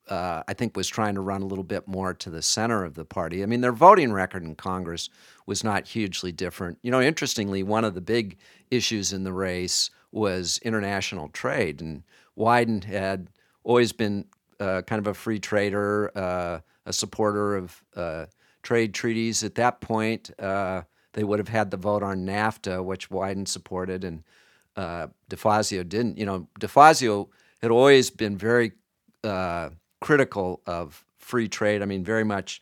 [0.08, 2.96] uh, I think, was trying to run a little bit more to the center of
[2.96, 3.44] the party.
[3.44, 5.10] I mean, their voting record in Congress
[5.46, 6.80] was not hugely different.
[6.82, 8.38] You know, interestingly, one of the big
[8.70, 12.04] issues in the race was international trade, and
[12.38, 13.30] Wyden had
[13.64, 14.26] always been
[14.60, 18.26] uh, kind of a free trader, uh, a supporter of uh,
[18.62, 19.44] trade treaties.
[19.44, 24.04] At that point, uh, they would have had the vote on NAFTA, which Wyden supported,
[24.04, 24.24] and
[24.76, 26.18] uh, DeFazio didn't.
[26.18, 27.28] You know, DeFazio
[27.62, 28.72] had always been very
[29.24, 31.82] uh, critical of free trade.
[31.82, 32.62] I mean, very much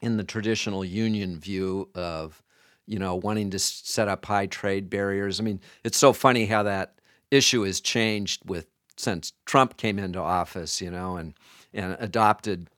[0.00, 2.42] in the traditional union view of,
[2.86, 5.40] you know, wanting to set up high trade barriers.
[5.40, 10.20] I mean, it's so funny how that issue has changed with since Trump came into
[10.20, 11.34] office, you know, and
[11.74, 12.70] and adopted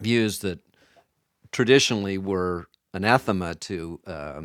[0.00, 0.60] views that
[1.52, 4.42] traditionally were anathema to, uh,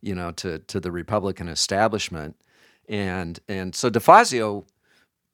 [0.00, 2.36] you know, to to the Republican establishment,
[2.88, 4.64] and and so DeFazio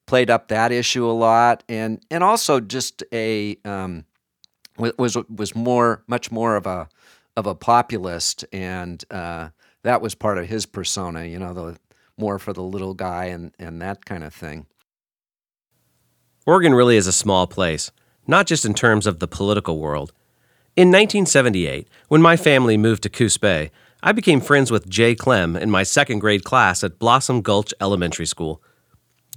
[0.06, 4.04] played up that issue a lot, and and also just a um,
[4.76, 6.88] was was more much more of a
[7.36, 9.48] of a populist, and uh,
[9.82, 11.24] that was part of his persona.
[11.24, 11.78] You know, the
[12.16, 14.66] more for the little guy and and that kind of thing.
[16.46, 17.92] Oregon really is a small place,
[18.26, 20.12] not just in terms of the political world.
[20.74, 23.70] In 1978, when my family moved to Coos Bay,
[24.02, 28.26] I became friends with Jay Clem in my second grade class at Blossom Gulch Elementary
[28.26, 28.62] School.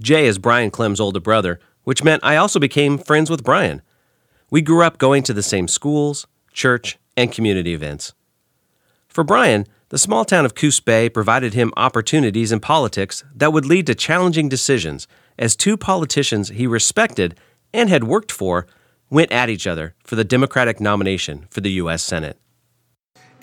[0.01, 3.81] Jay is Brian Clem's older brother, which meant I also became friends with Brian.
[4.49, 8.13] We grew up going to the same schools, church, and community events.
[9.07, 13.65] For Brian, the small town of Coos Bay provided him opportunities in politics that would
[13.65, 17.39] lead to challenging decisions as two politicians he respected
[17.73, 18.67] and had worked for
[19.09, 22.03] went at each other for the Democratic nomination for the U.S.
[22.03, 22.39] Senate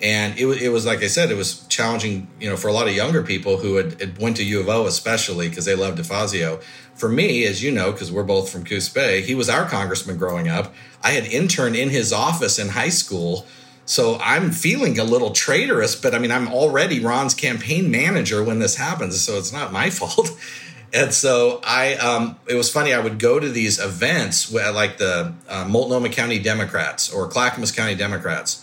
[0.03, 2.87] and it, it was like I said, it was challenging, you know, for a lot
[2.87, 5.97] of younger people who had, had went to U of O, especially because they loved
[5.97, 6.61] DeFazio.
[6.93, 10.17] For me, as you know, because we're both from Coos Bay, he was our congressman
[10.17, 10.73] growing up.
[11.01, 13.47] I had interned in his office in high school,
[13.85, 15.95] so I'm feeling a little traitorous.
[15.95, 19.89] But I mean, I'm already Ron's campaign manager when this happens, so it's not my
[19.89, 20.31] fault.
[20.93, 22.93] And so I, um, it was funny.
[22.93, 27.95] I would go to these events, like the uh, Multnomah County Democrats or Clackamas County
[27.95, 28.59] Democrats,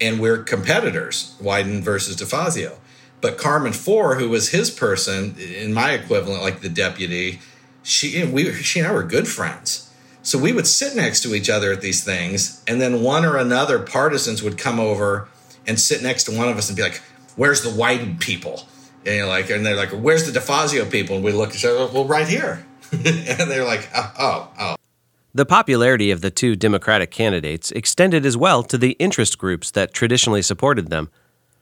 [0.00, 2.76] and we're competitors, Wyden versus DeFazio.
[3.20, 7.40] But Carmen Four, who was his person, in my equivalent, like the deputy,
[7.82, 9.92] she we she and I were good friends.
[10.22, 13.36] So we would sit next to each other at these things, and then one or
[13.36, 15.28] another partisans would come over
[15.66, 17.02] and sit next to one of us and be like,
[17.34, 18.66] "Where's the Wyden people?"
[19.04, 21.64] And you're like, and they're like, "Where's the DeFazio people?" And we look at each
[21.64, 22.64] other, well, right here.
[22.92, 24.76] and they're like, oh, oh, oh.
[25.34, 29.94] The popularity of the two Democratic candidates extended as well to the interest groups that
[29.94, 31.08] traditionally supported them.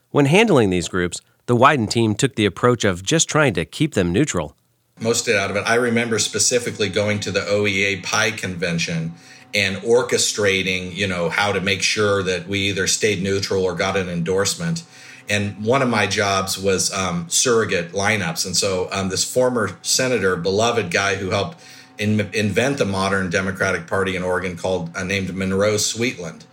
[0.09, 3.93] When handling these groups, the Wyden team took the approach of just trying to keep
[3.93, 4.57] them neutral.
[4.99, 5.61] Most it out of it.
[5.61, 9.13] I remember specifically going to the OEA Pi convention
[9.53, 13.95] and orchestrating, you know, how to make sure that we either stayed neutral or got
[13.95, 14.83] an endorsement.
[15.29, 18.45] And one of my jobs was um, surrogate lineups.
[18.45, 21.61] And so um, this former senator, beloved guy who helped
[21.97, 26.43] in, invent the modern Democratic Party in Oregon called uh, named Monroe Sweetland.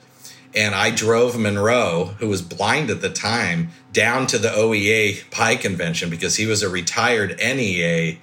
[0.54, 5.56] And I drove Monroe, who was blind at the time, down to the OEA Pi
[5.56, 8.18] convention because he was a retired NEA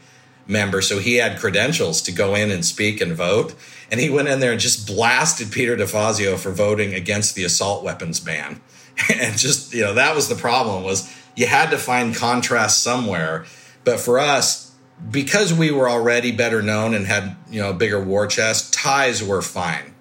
[0.47, 0.81] member.
[0.81, 3.55] So he had credentials to go in and speak and vote.
[3.91, 7.83] And he went in there and just blasted Peter DeFazio for voting against the assault
[7.83, 8.61] weapons ban.
[9.13, 13.45] and just, you know, that was the problem was you had to find contrast somewhere.
[13.83, 14.65] But for us,
[15.11, 19.23] because we were already better known and had you know a bigger war chest, ties
[19.23, 19.93] were fine.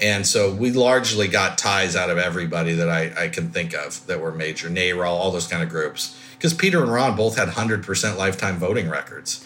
[0.00, 4.06] And so we largely got ties out of everybody that I, I can think of
[4.06, 6.16] that were major, NARAL, all those kind of groups.
[6.32, 9.44] Because Peter and Ron both had 100% lifetime voting records.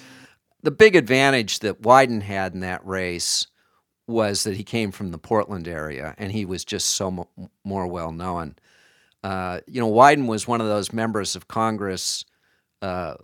[0.63, 3.47] The big advantage that Wyden had in that race
[4.07, 7.27] was that he came from the Portland area and he was just so
[7.65, 8.57] more well known.
[9.23, 12.25] Uh, you know, Wyden was one of those members of Congress,
[12.81, 13.15] uh,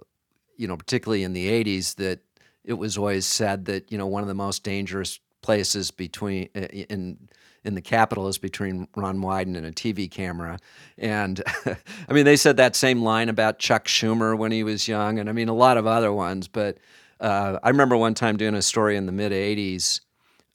[0.57, 2.21] you know, particularly in the 80s, that
[2.65, 6.61] it was always said that, you know, one of the most dangerous places between uh,
[6.61, 7.29] in
[7.65, 10.59] in the Capitol is between Ron Wyden and a TV camera.
[10.97, 11.43] And
[12.09, 15.29] I mean, they said that same line about Chuck Schumer when he was young, and
[15.29, 16.49] I mean, a lot of other ones.
[16.49, 16.79] But
[17.21, 20.01] uh, I remember one time doing a story in the mid 80s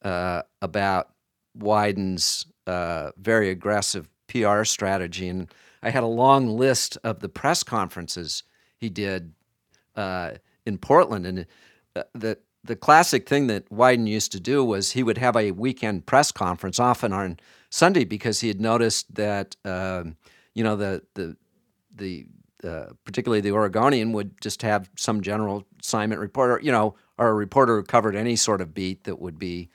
[0.02, 1.10] uh, about
[1.58, 5.28] Wyden's uh, very aggressive PR strategy.
[5.28, 8.42] And I had a long list of the press conferences
[8.76, 9.32] he did
[9.96, 10.32] uh,
[10.66, 11.26] in Portland.
[11.26, 11.46] And
[11.94, 15.50] uh, the, the classic thing that Wyden used to do was he would have a
[15.52, 17.38] weekend press conference, often on
[17.70, 20.16] Sunday, because he had noticed that, um,
[20.54, 21.36] you know, the, the,
[21.94, 22.26] the,
[22.64, 27.34] uh, particularly the Oregonian would just have some general assignment reporter, you know, or a
[27.34, 29.68] reporter who covered any sort of beat that would be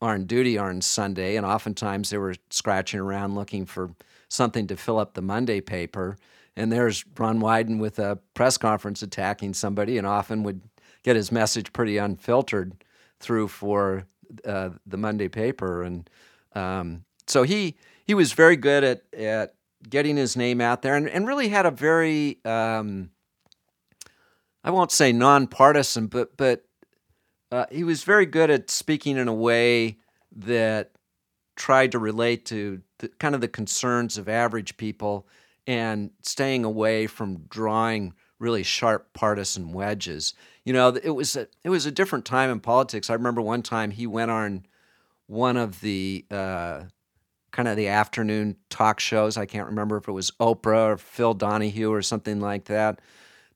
[0.00, 3.94] on duty on Sunday, and oftentimes they were scratching around looking for
[4.28, 6.16] something to fill up the Monday paper.
[6.56, 10.60] And there's Ron Wyden with a press conference attacking somebody, and often would
[11.02, 12.84] get his message pretty unfiltered
[13.20, 14.06] through for
[14.44, 15.82] uh, the Monday paper.
[15.82, 16.08] And
[16.54, 19.54] um, so he he was very good at at
[19.88, 23.10] getting his name out there, and, and really had a very um,
[24.62, 26.64] I won't say nonpartisan, but but
[27.54, 29.96] uh, he was very good at speaking in a way
[30.34, 30.90] that
[31.54, 35.24] tried to relate to the, kind of the concerns of average people
[35.64, 40.34] and staying away from drawing really sharp partisan wedges.
[40.64, 43.08] You know, it was a, it was a different time in politics.
[43.08, 44.66] I remember one time he went on
[45.28, 46.82] one of the uh,
[47.52, 49.36] kind of the afternoon talk shows.
[49.36, 53.00] I can't remember if it was Oprah or Phil Donahue or something like that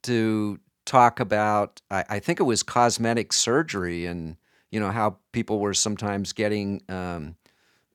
[0.02, 4.36] to talk about I, I, think it was cosmetic surgery and
[4.70, 7.36] you know how people were sometimes getting um,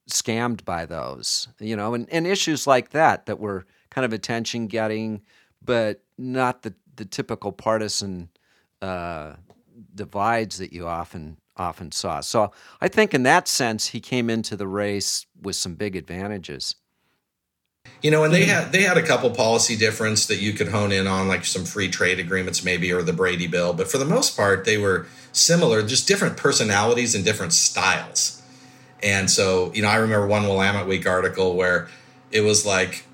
[0.08, 4.68] scammed by those you know and, and issues like that that were kind of attention
[4.68, 5.24] getting
[5.66, 8.30] but not the, the typical partisan
[8.84, 9.34] uh,
[9.96, 12.22] divides that you often often saw.
[12.22, 16.76] So i think in that sense he came into the race with some big advantages
[18.04, 18.50] you know, and they hmm.
[18.50, 21.64] had they had a couple policy difference that you could hone in on, like some
[21.64, 23.74] free trade agreements, maybe, or the Brady bill.
[23.74, 28.42] But for the most part, they were similar, just different personalities and different styles.
[29.02, 31.88] And so, you know, I remember one Willamette Week article where
[32.30, 33.06] it was like,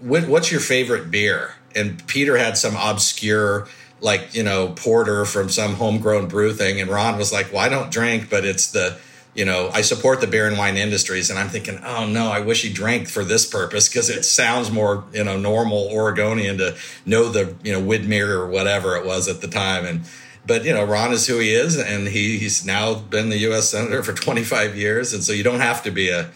[0.00, 3.68] "What's your favorite beer?" And Peter had some obscure,
[4.00, 7.68] like you know, porter from some homegrown brew thing, and Ron was like, "Well, I
[7.68, 8.98] don't drink, but it's the."
[9.34, 12.40] You know, I support the beer and wine industries, and I'm thinking, oh no, I
[12.40, 16.76] wish he drank for this purpose because it sounds more, you know, normal Oregonian to
[17.06, 19.86] know the, you know, Widmer or whatever it was at the time.
[19.86, 20.02] And,
[20.46, 23.70] but you know, Ron is who he is, and he, he's now been the U.S.
[23.70, 26.30] senator for 25 years, and so you don't have to be a,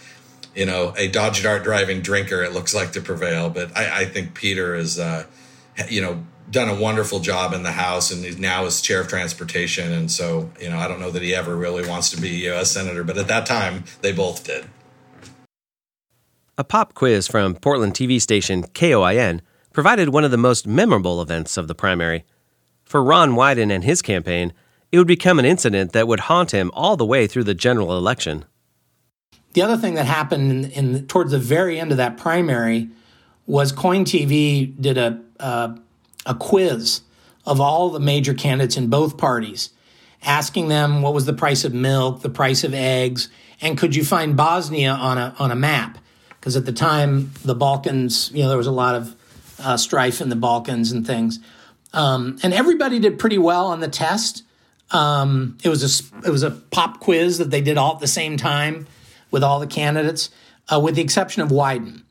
[0.54, 2.42] you know, a Dodge Dart driving drinker.
[2.42, 5.26] It looks like to prevail, but I, I think Peter is, uh,
[5.90, 9.92] you know, done a wonderful job in the House and now is chair of transportation.
[9.92, 12.64] And so, you know, I don't know that he ever really wants to be a
[12.64, 14.66] senator, but at that time, they both did.
[16.58, 21.56] A pop quiz from Portland TV station KOIN provided one of the most memorable events
[21.56, 22.24] of the primary.
[22.84, 24.54] For Ron Wyden and his campaign,
[24.90, 27.96] it would become an incident that would haunt him all the way through the general
[27.98, 28.46] election.
[29.52, 32.88] The other thing that happened in, in towards the very end of that primary
[33.46, 35.78] was KOIN TV did a, a
[36.26, 37.00] a quiz
[37.46, 39.70] of all the major candidates in both parties,
[40.22, 43.28] asking them what was the price of milk, the price of eggs,
[43.60, 45.98] and could you find Bosnia on a on a map?
[46.28, 49.16] Because at the time, the Balkans, you know, there was a lot of
[49.58, 51.38] uh, strife in the Balkans and things,
[51.92, 54.42] um, and everybody did pretty well on the test.
[54.90, 58.06] Um, it was a it was a pop quiz that they did all at the
[58.06, 58.86] same time
[59.30, 60.30] with all the candidates,
[60.72, 62.02] uh, with the exception of Wyden.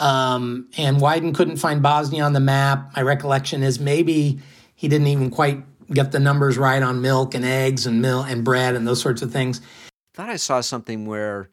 [0.00, 2.96] Um, and Wyden couldn't find Bosnia on the map.
[2.96, 4.40] My recollection is maybe
[4.74, 8.42] he didn't even quite get the numbers right on milk and eggs and milk and
[8.42, 9.60] bread and those sorts of things.
[9.60, 11.50] I thought I saw something where,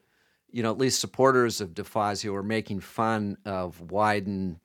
[0.49, 4.59] you know, at least supporters of DeFazio were making fun of Wyden,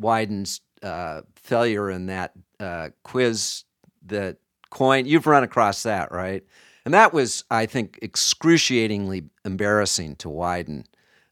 [0.00, 3.64] Wyden's uh, failure in that uh, quiz
[4.06, 4.36] that
[4.70, 5.06] KOIN.
[5.06, 6.44] You've run across that, right?
[6.84, 10.84] And that was, I think, excruciatingly embarrassing to Wyden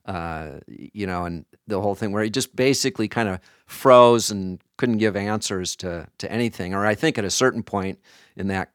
[0.07, 4.61] uh, you know, and the whole thing where he just basically kind of froze and
[4.77, 6.75] couldn't give answers to to anything.
[6.75, 7.99] Or I think at a certain point
[8.37, 8.71] in that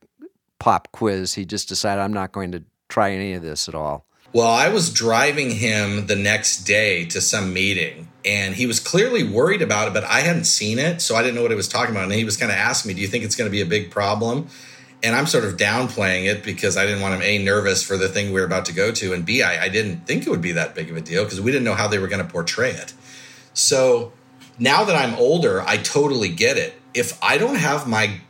[0.60, 4.06] pop quiz, he just decided I'm not going to try any of this at all.
[4.34, 9.24] Well, I was driving him the next day to some meeting and he was clearly
[9.24, 11.70] worried about it, but I hadn't seen it, so I didn't know what he was
[11.70, 12.04] talking about.
[12.04, 13.66] And he was kind of asking me, "Do you think it's going to be a
[13.66, 14.50] big problem?"
[15.04, 18.10] And I'm sort of downplaying it because I didn't want him a nervous for the
[18.10, 20.42] thing we were about to go to, and b I, I didn't think it would
[20.42, 22.32] be that big of a deal because we didn't know how they were going to
[22.32, 22.94] portray it.
[23.54, 24.12] So
[24.58, 26.74] now that I'm older, I totally get it.
[26.94, 28.22] If I don't have my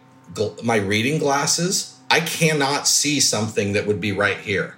[0.61, 4.77] my reading glasses, I cannot see something that would be right here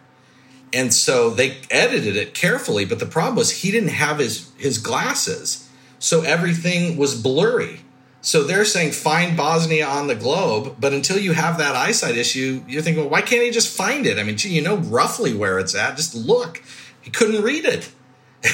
[0.74, 4.78] and so they edited it carefully but the problem was he didn't have his his
[4.78, 7.82] glasses so everything was blurry
[8.22, 12.62] so they're saying find bosnia on the globe but until you have that eyesight issue
[12.68, 14.18] you're thinking well, why can't he just find it?
[14.18, 15.96] I mean gee, you know roughly where it's at.
[15.96, 16.62] Just look.
[17.02, 17.92] He couldn't read it.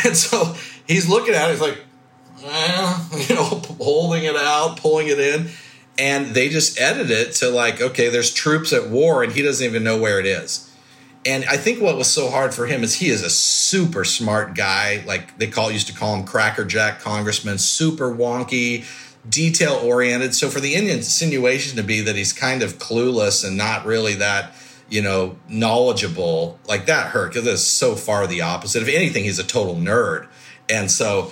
[0.03, 0.55] And so
[0.87, 1.51] he's looking at it.
[1.51, 1.77] He's like
[3.29, 5.49] you know holding it out pulling it in.
[5.97, 9.65] And they just edit it to like okay there's troops at war and he doesn't
[9.65, 10.71] even know where it is.
[11.25, 14.53] And I think what was so hard for him is he is a super smart
[14.53, 15.03] guy.
[15.07, 18.85] Like they call used to call him crackerjack congressman, super wonky,
[19.29, 20.35] detail oriented.
[20.35, 24.53] So for the insinuation to be that he's kind of clueless and not really that,
[24.89, 28.83] you know, knowledgeable, like that hurt because so far the opposite.
[28.83, 30.27] If anything, he's a total nerd.
[30.69, 31.31] And so,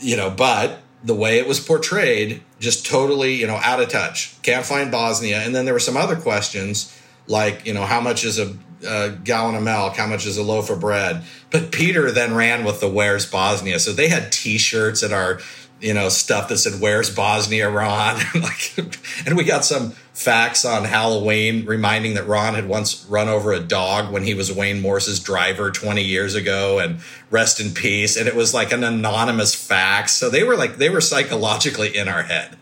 [0.00, 4.40] you know, but the way it was portrayed, just totally, you know, out of touch.
[4.42, 5.40] Can't find Bosnia.
[5.40, 6.94] And then there were some other questions
[7.26, 8.56] like, you know, how much is a
[8.86, 9.96] a gallon of milk?
[9.96, 11.22] How much is a loaf of bread?
[11.50, 13.78] But Peter then ran with the Where's Bosnia.
[13.78, 15.40] So they had T-shirts at our,
[15.80, 18.20] you know, stuff that said Where's Bosnia, Ron?
[18.34, 18.78] like,
[19.26, 23.60] and we got some fax on Halloween reminding that Ron had once run over a
[23.60, 27.00] dog when he was Wayne Morse's driver 20 years ago, and
[27.30, 28.16] rest in peace.
[28.16, 30.12] And it was like an anonymous fax.
[30.12, 32.56] So they were like they were psychologically in our head.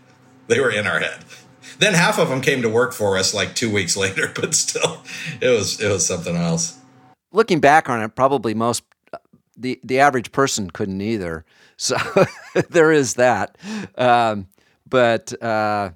[0.48, 1.24] They were in our head.
[1.78, 5.02] Then half of them came to work for us like two weeks later, but still,
[5.40, 6.78] it was it was something else.
[7.32, 9.18] Looking back on it, probably most uh,
[9.56, 11.44] the the average person couldn't either.
[11.76, 11.96] So
[12.70, 13.56] there is that.
[13.96, 14.48] Um,
[14.88, 15.90] but uh,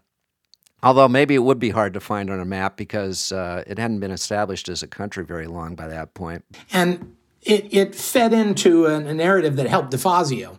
[0.82, 4.00] although maybe it would be hard to find on a map because uh, it hadn't
[4.00, 6.44] been established as a country very long by that point.
[6.72, 10.58] And it, it fed into a, a narrative that helped DeFazio.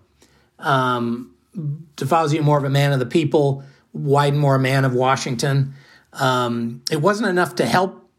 [0.59, 3.63] Um, DeFazio, more of a man of the people,
[3.95, 5.73] Wyden more a man of Washington.
[6.13, 8.09] Um, it wasn't enough to help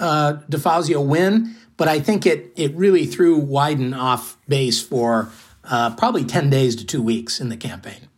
[0.00, 5.30] uh, DeFazio win, but I think it it really threw Wyden off base for
[5.64, 8.08] uh, probably ten days to two weeks in the campaign.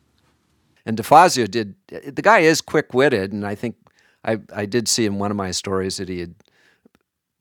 [0.86, 1.74] And DeFazio did.
[1.88, 3.76] The guy is quick witted, and I think
[4.24, 6.34] I I did see in one of my stories that he had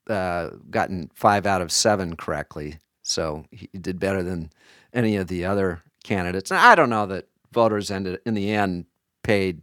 [0.09, 4.49] uh, gotten five out of seven correctly, so he did better than
[4.93, 6.51] any of the other candidates.
[6.51, 8.85] And I don't know that voters ended in the end
[9.23, 9.61] paid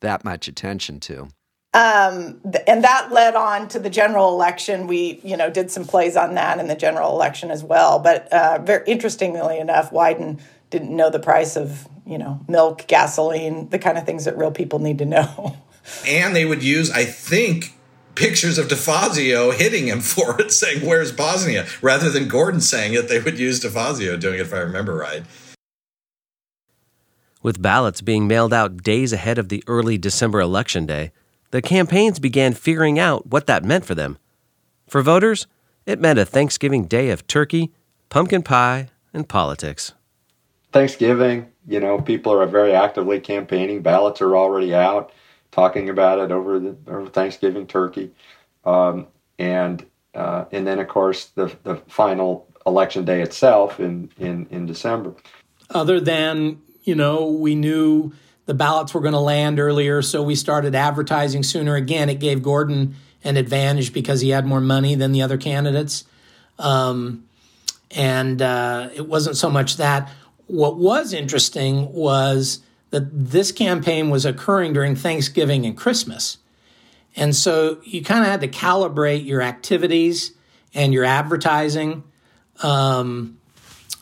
[0.00, 1.28] that much attention to.
[1.76, 4.86] Um, and that led on to the general election.
[4.86, 7.98] We, you know, did some plays on that in the general election as well.
[7.98, 13.68] But uh, very interestingly enough, Wyden didn't know the price of, you know, milk, gasoline,
[13.68, 15.58] the kind of things that real people need to know.
[16.04, 17.78] And they would use, I think,
[18.16, 21.64] pictures of DeFazio hitting him for it, saying, Where's Bosnia?
[21.80, 25.22] Rather than Gordon saying it, they would use DeFazio doing it, if I remember right.
[27.40, 31.12] With ballots being mailed out days ahead of the early December election day,
[31.50, 34.18] the campaigns began figuring out what that meant for them.
[34.88, 35.46] For voters,
[35.84, 37.72] it meant a Thanksgiving day of turkey,
[38.08, 39.92] pumpkin pie, and politics.
[40.72, 43.82] Thanksgiving, you know, people are very actively campaigning.
[43.82, 45.12] Ballots are already out,
[45.50, 48.10] talking about it over the over Thanksgiving turkey,
[48.64, 49.06] um,
[49.38, 54.66] and uh, and then of course the the final election day itself in in in
[54.66, 55.14] December.
[55.70, 58.12] Other than you know, we knew
[58.46, 61.74] the ballots were going to land earlier, so we started advertising sooner.
[61.74, 62.94] Again, it gave Gordon
[63.24, 66.04] an advantage because he had more money than the other candidates.
[66.58, 67.24] Um,
[67.90, 70.10] and uh, it wasn't so much that.
[70.46, 76.38] What was interesting was that this campaign was occurring during Thanksgiving and Christmas.
[77.16, 80.32] And so you kind of had to calibrate your activities
[80.72, 82.04] and your advertising
[82.62, 83.38] um,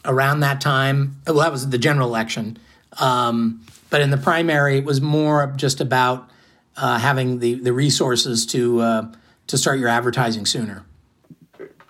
[0.05, 1.17] around that time.
[1.27, 2.59] Well, that was the general election.
[3.01, 6.29] Um, but in the primary, it was more just about
[6.77, 9.13] uh, having the, the resources to uh,
[9.47, 10.85] to start your advertising sooner.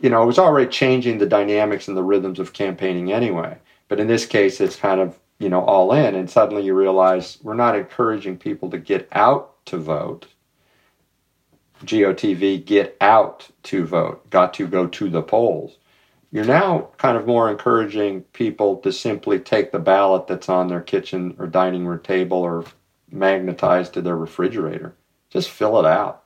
[0.01, 3.57] You know, it was already changing the dynamics and the rhythms of campaigning anyway.
[3.89, 7.39] But in this case, it's kind of you know all in, and suddenly you realize
[7.43, 10.27] we're not encouraging people to get out to vote.
[11.85, 15.77] GOTV, get out to vote, got to go to the polls
[16.35, 20.81] you're now kind of more encouraging people to simply take the ballot that's on their
[20.81, 22.65] kitchen or dining room table or
[23.09, 24.97] magnetized to their refrigerator.
[25.31, 26.25] Just fill it out.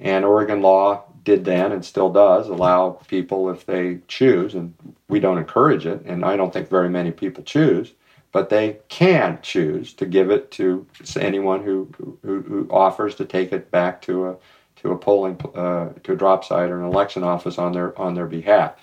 [0.00, 4.74] And Oregon law did then and still does allow people if they choose, and
[5.08, 7.92] we don't encourage it, and I don't think very many people choose,
[8.32, 11.88] but they can choose to give it to anyone who,
[12.24, 14.36] who, who offers to take it back to a
[14.82, 18.14] to a polling uh, to a drop site or an election office on their on
[18.14, 18.74] their behalf.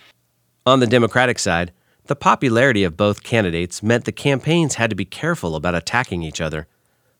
[0.66, 1.74] On the Democratic side,
[2.06, 6.40] the popularity of both candidates meant the campaigns had to be careful about attacking each
[6.40, 6.68] other.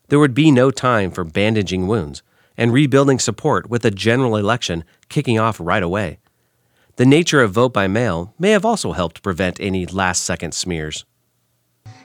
[0.08, 2.22] There would be no time for bandaging wounds
[2.56, 6.20] and rebuilding support with a general election kicking off right away.
[6.96, 11.04] The nature of vote by mail may have also helped prevent any last second smears.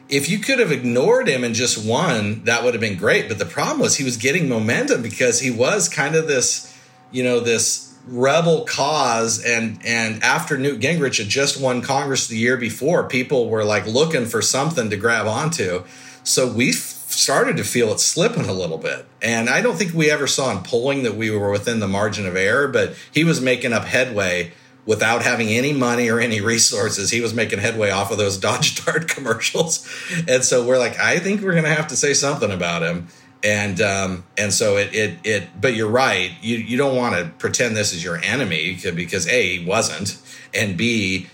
[0.10, 3.30] If you could have ignored him and just won, that would have been great.
[3.30, 6.76] But the problem was he was getting momentum because he was kind of this,
[7.12, 12.38] you know, this rebel cause and and after Newt Gingrich had just won Congress the
[12.38, 15.84] year before, people were like looking for something to grab onto.
[16.24, 19.06] So we started to feel it slipping a little bit.
[19.22, 22.26] And I don't think we ever saw in polling that we were within the margin
[22.26, 24.52] of error, but he was making up headway
[24.86, 27.12] without having any money or any resources.
[27.12, 29.88] He was making headway off of those Dodge Dart commercials.
[30.28, 33.08] And so we're like, I think we're going to have to say something about him.
[33.44, 35.62] And um, and so it it it.
[35.62, 36.32] But you're right.
[36.42, 40.18] You you don't want to pretend this is your enemy because a he wasn't,
[40.54, 41.28] and b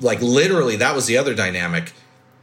[0.00, 1.92] like literally that was the other dynamic.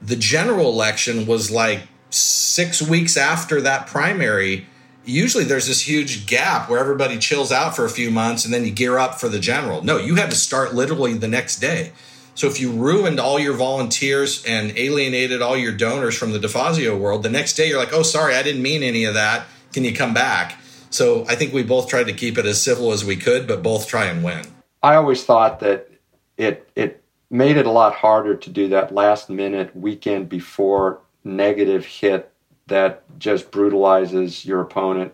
[0.01, 4.68] The general election was like six weeks after that primary,
[5.07, 8.65] usually there's this huge gap where everybody chills out for a few months and then
[8.65, 9.84] you gear up for the general.
[9.84, 11.91] No, you had to start literally the next day.
[12.38, 16.95] So if you ruined all your volunteers and alienated all your donors from the DeFazio
[16.95, 19.47] world, the next day you're like, oh, sorry, I didn't mean any of that.
[19.73, 20.61] Can you come back?
[20.91, 23.63] So I think we both tried to keep it as civil as we could, but
[23.63, 24.45] both try and win.
[24.83, 25.89] I always thought that
[26.38, 31.88] it it made it a lot harder to do that last minute weekend before negative
[31.88, 32.31] hit
[32.67, 35.11] that just brutalizes your opponent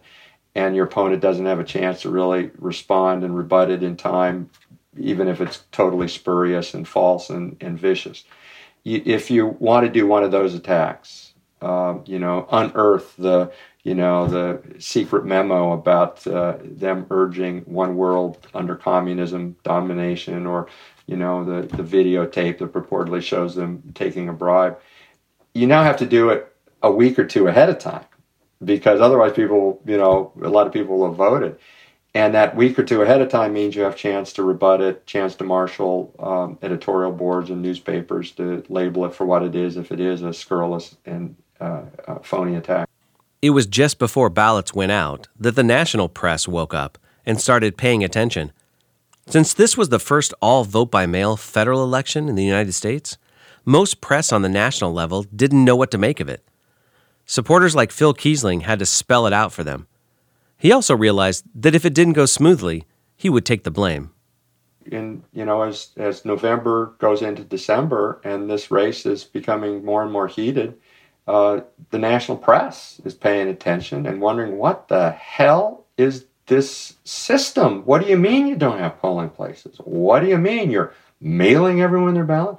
[0.56, 4.50] and your opponent doesn't have a chance to really respond and rebut it in time
[4.98, 8.24] even if it's totally spurious and false and, and vicious
[8.84, 13.52] you, if you want to do one of those attacks uh, you know unearth the
[13.84, 20.68] you know the secret memo about uh, them urging one world under communism domination or
[21.08, 24.80] you know the, the videotape that purportedly shows them taking a bribe
[25.54, 28.06] you now have to do it a week or two ahead of time
[28.64, 31.58] because otherwise people, you know, a lot of people will have voted.
[32.16, 35.06] And that week or two ahead of time means you have chance to rebut it,
[35.08, 39.78] chance to marshal um, editorial boards and newspapers to label it for what it is
[39.78, 42.88] if it is a scurrilous and uh, uh, phony attack.
[43.42, 47.78] It was just before ballots went out that the national press woke up and started
[47.78, 48.52] paying attention.
[49.28, 53.18] Since this was the first all vote by mail federal election in the United States,
[53.66, 56.46] most press on the national level didn't know what to make of it.
[57.26, 59.88] Supporters like Phil Kiesling had to spell it out for them.
[60.64, 62.86] He also realized that if it didn't go smoothly,
[63.18, 64.12] he would take the blame.
[64.86, 70.04] In you know, as as November goes into December and this race is becoming more
[70.04, 70.76] and more heated,
[71.28, 71.60] uh,
[71.90, 77.82] the national press is paying attention and wondering what the hell is this system?
[77.84, 79.76] What do you mean you don't have polling places?
[79.84, 82.56] What do you mean you're mailing everyone their ballot?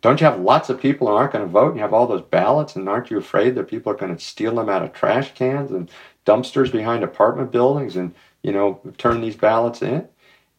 [0.00, 2.06] Don't you have lots of people who aren't going to vote and you have all
[2.06, 4.92] those ballots and aren't you afraid that people are going to steal them out of
[4.92, 5.88] trash cans and
[6.24, 10.08] dumpsters behind apartment buildings and, you know, turn these ballots in?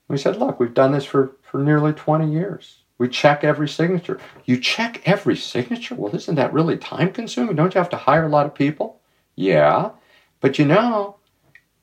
[0.08, 2.78] We said, look, we've done this for, for nearly 20 years.
[2.98, 4.20] We check every signature.
[4.46, 5.96] You check every signature?
[5.96, 7.56] Well, isn't that really time consuming?
[7.56, 9.02] Don't you have to hire a lot of people?
[9.36, 9.92] Yeah.
[10.40, 11.18] But you know,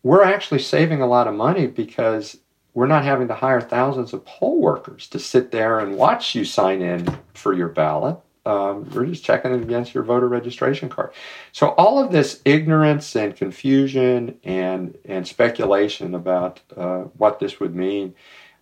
[0.03, 2.39] we're actually saving a lot of money because
[2.75, 6.45] we're not having to hire thousands of poll workers to sit there and watch you
[6.45, 8.17] sign in for your ballot.
[8.45, 11.13] Um, we're just checking it against your voter registration card.
[11.53, 17.75] So all of this ignorance and confusion and and speculation about uh, what this would
[17.75, 18.15] mean,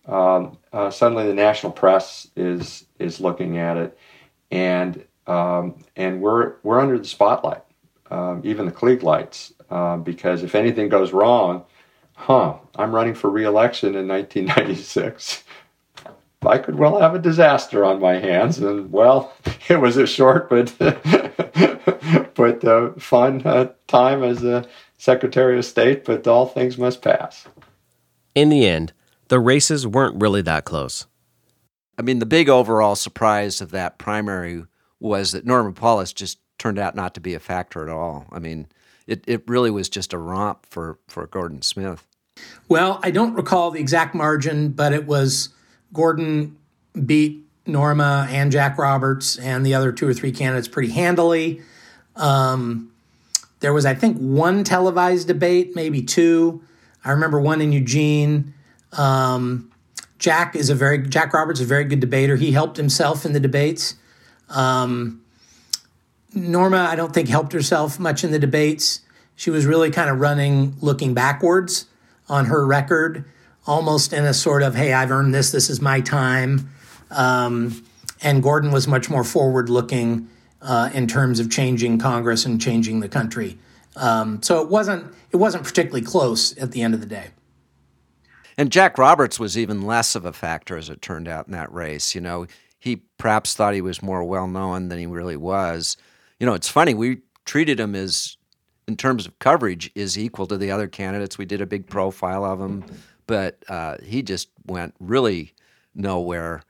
[0.07, 3.97] um, uh, suddenly the national press is is looking at it,
[4.51, 7.63] and um, and we're we're under the spotlight,
[8.09, 11.63] um, even the Klieg lights, uh, because if anything goes wrong,
[12.15, 15.43] huh, I'm running for reelection in 1996.
[16.43, 19.33] I could well have a disaster on my hands, and well,
[19.69, 20.73] it was a short but
[22.35, 24.65] but uh, fun uh, time as a
[24.97, 26.05] Secretary of State.
[26.05, 27.47] But all things must pass.
[28.33, 28.93] In the end,
[29.27, 31.05] the races weren't really that close.
[31.97, 34.65] I mean, the big overall surprise of that primary
[34.99, 38.27] was that Norma Paulus just turned out not to be a factor at all.
[38.31, 38.67] I mean,
[39.07, 42.07] it, it really was just a romp for, for Gordon Smith.
[42.69, 45.49] Well, I don't recall the exact margin, but it was
[45.93, 46.57] Gordon
[47.05, 51.61] beat Norma and Jack Roberts and the other two or three candidates pretty handily.
[52.15, 52.91] Um,
[53.59, 56.63] there was, I think, one televised debate, maybe two.
[57.05, 58.53] I remember one in Eugene.
[58.93, 59.71] Um,
[60.19, 62.35] Jack is a very Jack Roberts is a very good debater.
[62.35, 63.95] He helped himself in the debates.
[64.49, 65.21] Um,
[66.33, 69.01] Norma, I don't think helped herself much in the debates.
[69.35, 71.87] She was really kind of running, looking backwards
[72.29, 73.25] on her record,
[73.65, 75.51] almost in a sort of, "Hey, I've earned this.
[75.51, 76.69] This is my time."
[77.09, 77.83] Um,
[78.21, 80.27] and Gordon was much more forward looking
[80.61, 83.57] uh, in terms of changing Congress and changing the country.
[83.95, 87.27] Um, so it wasn't it wasn't particularly close at the end of the day.
[88.57, 91.71] And Jack Roberts was even less of a factor as it turned out in that
[91.73, 92.13] race.
[92.13, 92.45] You know,
[92.77, 95.97] he perhaps thought he was more well known than he really was.
[96.39, 98.37] You know, it's funny we treated him as
[98.87, 101.37] in terms of coverage is equal to the other candidates.
[101.37, 102.83] We did a big profile of him,
[103.27, 105.53] but uh, he just went really
[105.95, 106.63] nowhere.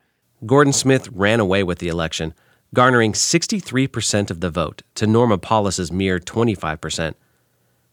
[0.45, 2.34] Gordon Smith ran away with the election
[2.74, 7.16] garnering 63% of the vote to Norma Paulus's mere 25%.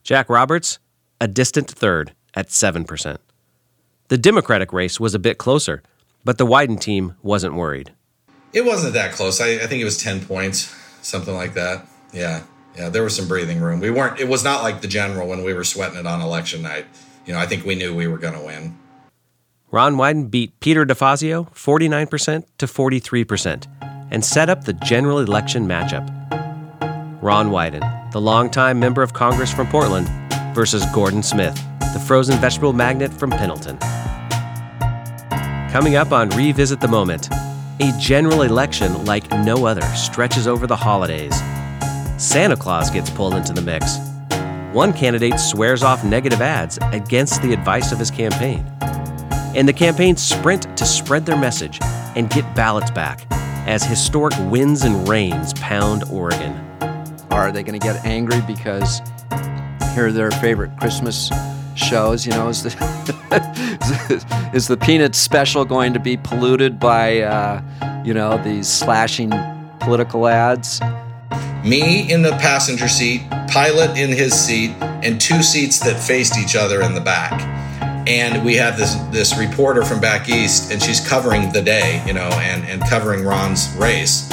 [0.03, 0.79] Jack Roberts,
[1.21, 3.17] a distant third at 7%.
[4.09, 5.83] The Democratic race was a bit closer,
[6.25, 7.93] but the Wyden team wasn't worried.
[8.53, 9.41] It wasn't that close.
[9.41, 11.87] I, I think it was 10 points, something like that.
[12.13, 12.45] Yeah.
[12.77, 13.81] Yeah, there was some breathing room.
[13.81, 16.63] We weren't it was not like the general when we were sweating it on election
[16.63, 16.87] night.
[17.29, 18.79] You know, I think we knew we were going to win.
[19.71, 23.67] Ron Wyden beat Peter DeFazio 49% to 43%
[24.11, 26.09] and set up the general election matchup.
[27.21, 30.09] Ron Wyden, the longtime member of Congress from Portland,
[30.55, 31.55] versus Gordon Smith,
[31.93, 33.77] the frozen vegetable magnate from Pendleton.
[35.71, 37.29] Coming up on Revisit the Moment,
[37.79, 41.39] a general election like no other stretches over the holidays.
[42.17, 43.99] Santa Claus gets pulled into the mix.
[44.73, 48.71] One candidate swears off negative ads against the advice of his campaign.
[49.55, 51.79] And the campaign sprint to spread their message
[52.15, 53.27] and get ballots back
[53.67, 56.53] as historic winds and rains pound Oregon.
[57.31, 59.01] Are they going to get angry because
[59.95, 61.31] here are their favorite Christmas
[61.75, 62.27] shows?
[62.27, 68.13] You know, is the, is the Peanuts special going to be polluted by, uh, you
[68.13, 69.33] know, these slashing
[69.81, 70.83] political ads?
[71.65, 76.57] Me in the passenger seat, pilot in his seat, and two seats that faced each
[76.57, 77.41] other in the back.
[78.09, 82.15] And we have this this reporter from back east and she's covering the day you
[82.15, 84.31] know and and covering ron's race.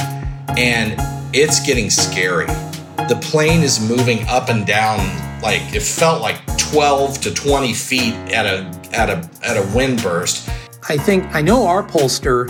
[0.57, 0.95] And
[1.33, 2.47] it's getting scary.
[3.09, 4.99] The plane is moving up and down
[5.41, 10.01] like it felt like 12 to 20 feet at a at a at a wind
[10.01, 10.49] burst.
[10.87, 12.47] I think i know our pollster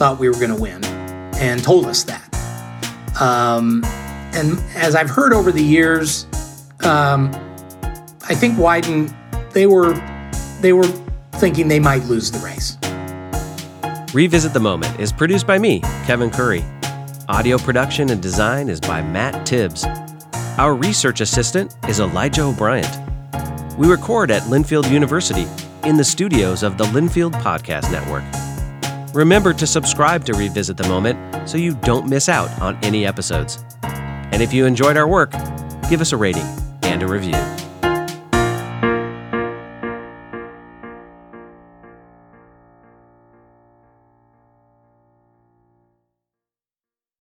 [0.00, 0.84] thought we were going to win
[1.36, 2.26] and told us that.
[3.20, 3.82] Um,
[4.34, 6.26] and as i've heard over the years
[6.80, 7.30] um,
[8.28, 9.14] i think wyden
[9.52, 9.94] they were
[10.60, 10.86] they were
[11.40, 12.76] thinking they might lose the race.
[14.14, 16.64] Revisit the Moment is produced by me, Kevin Curry.
[17.28, 19.84] Audio production and design is by Matt Tibbs.
[20.58, 22.86] Our research assistant is Elijah O'Brien.
[23.78, 25.46] We record at Linfield University
[25.84, 28.24] in the studios of the Linfield Podcast Network.
[29.14, 33.64] Remember to subscribe to Revisit the Moment so you don't miss out on any episodes.
[34.32, 35.32] And if you enjoyed our work,
[35.88, 36.46] give us a rating
[36.82, 37.59] and a review.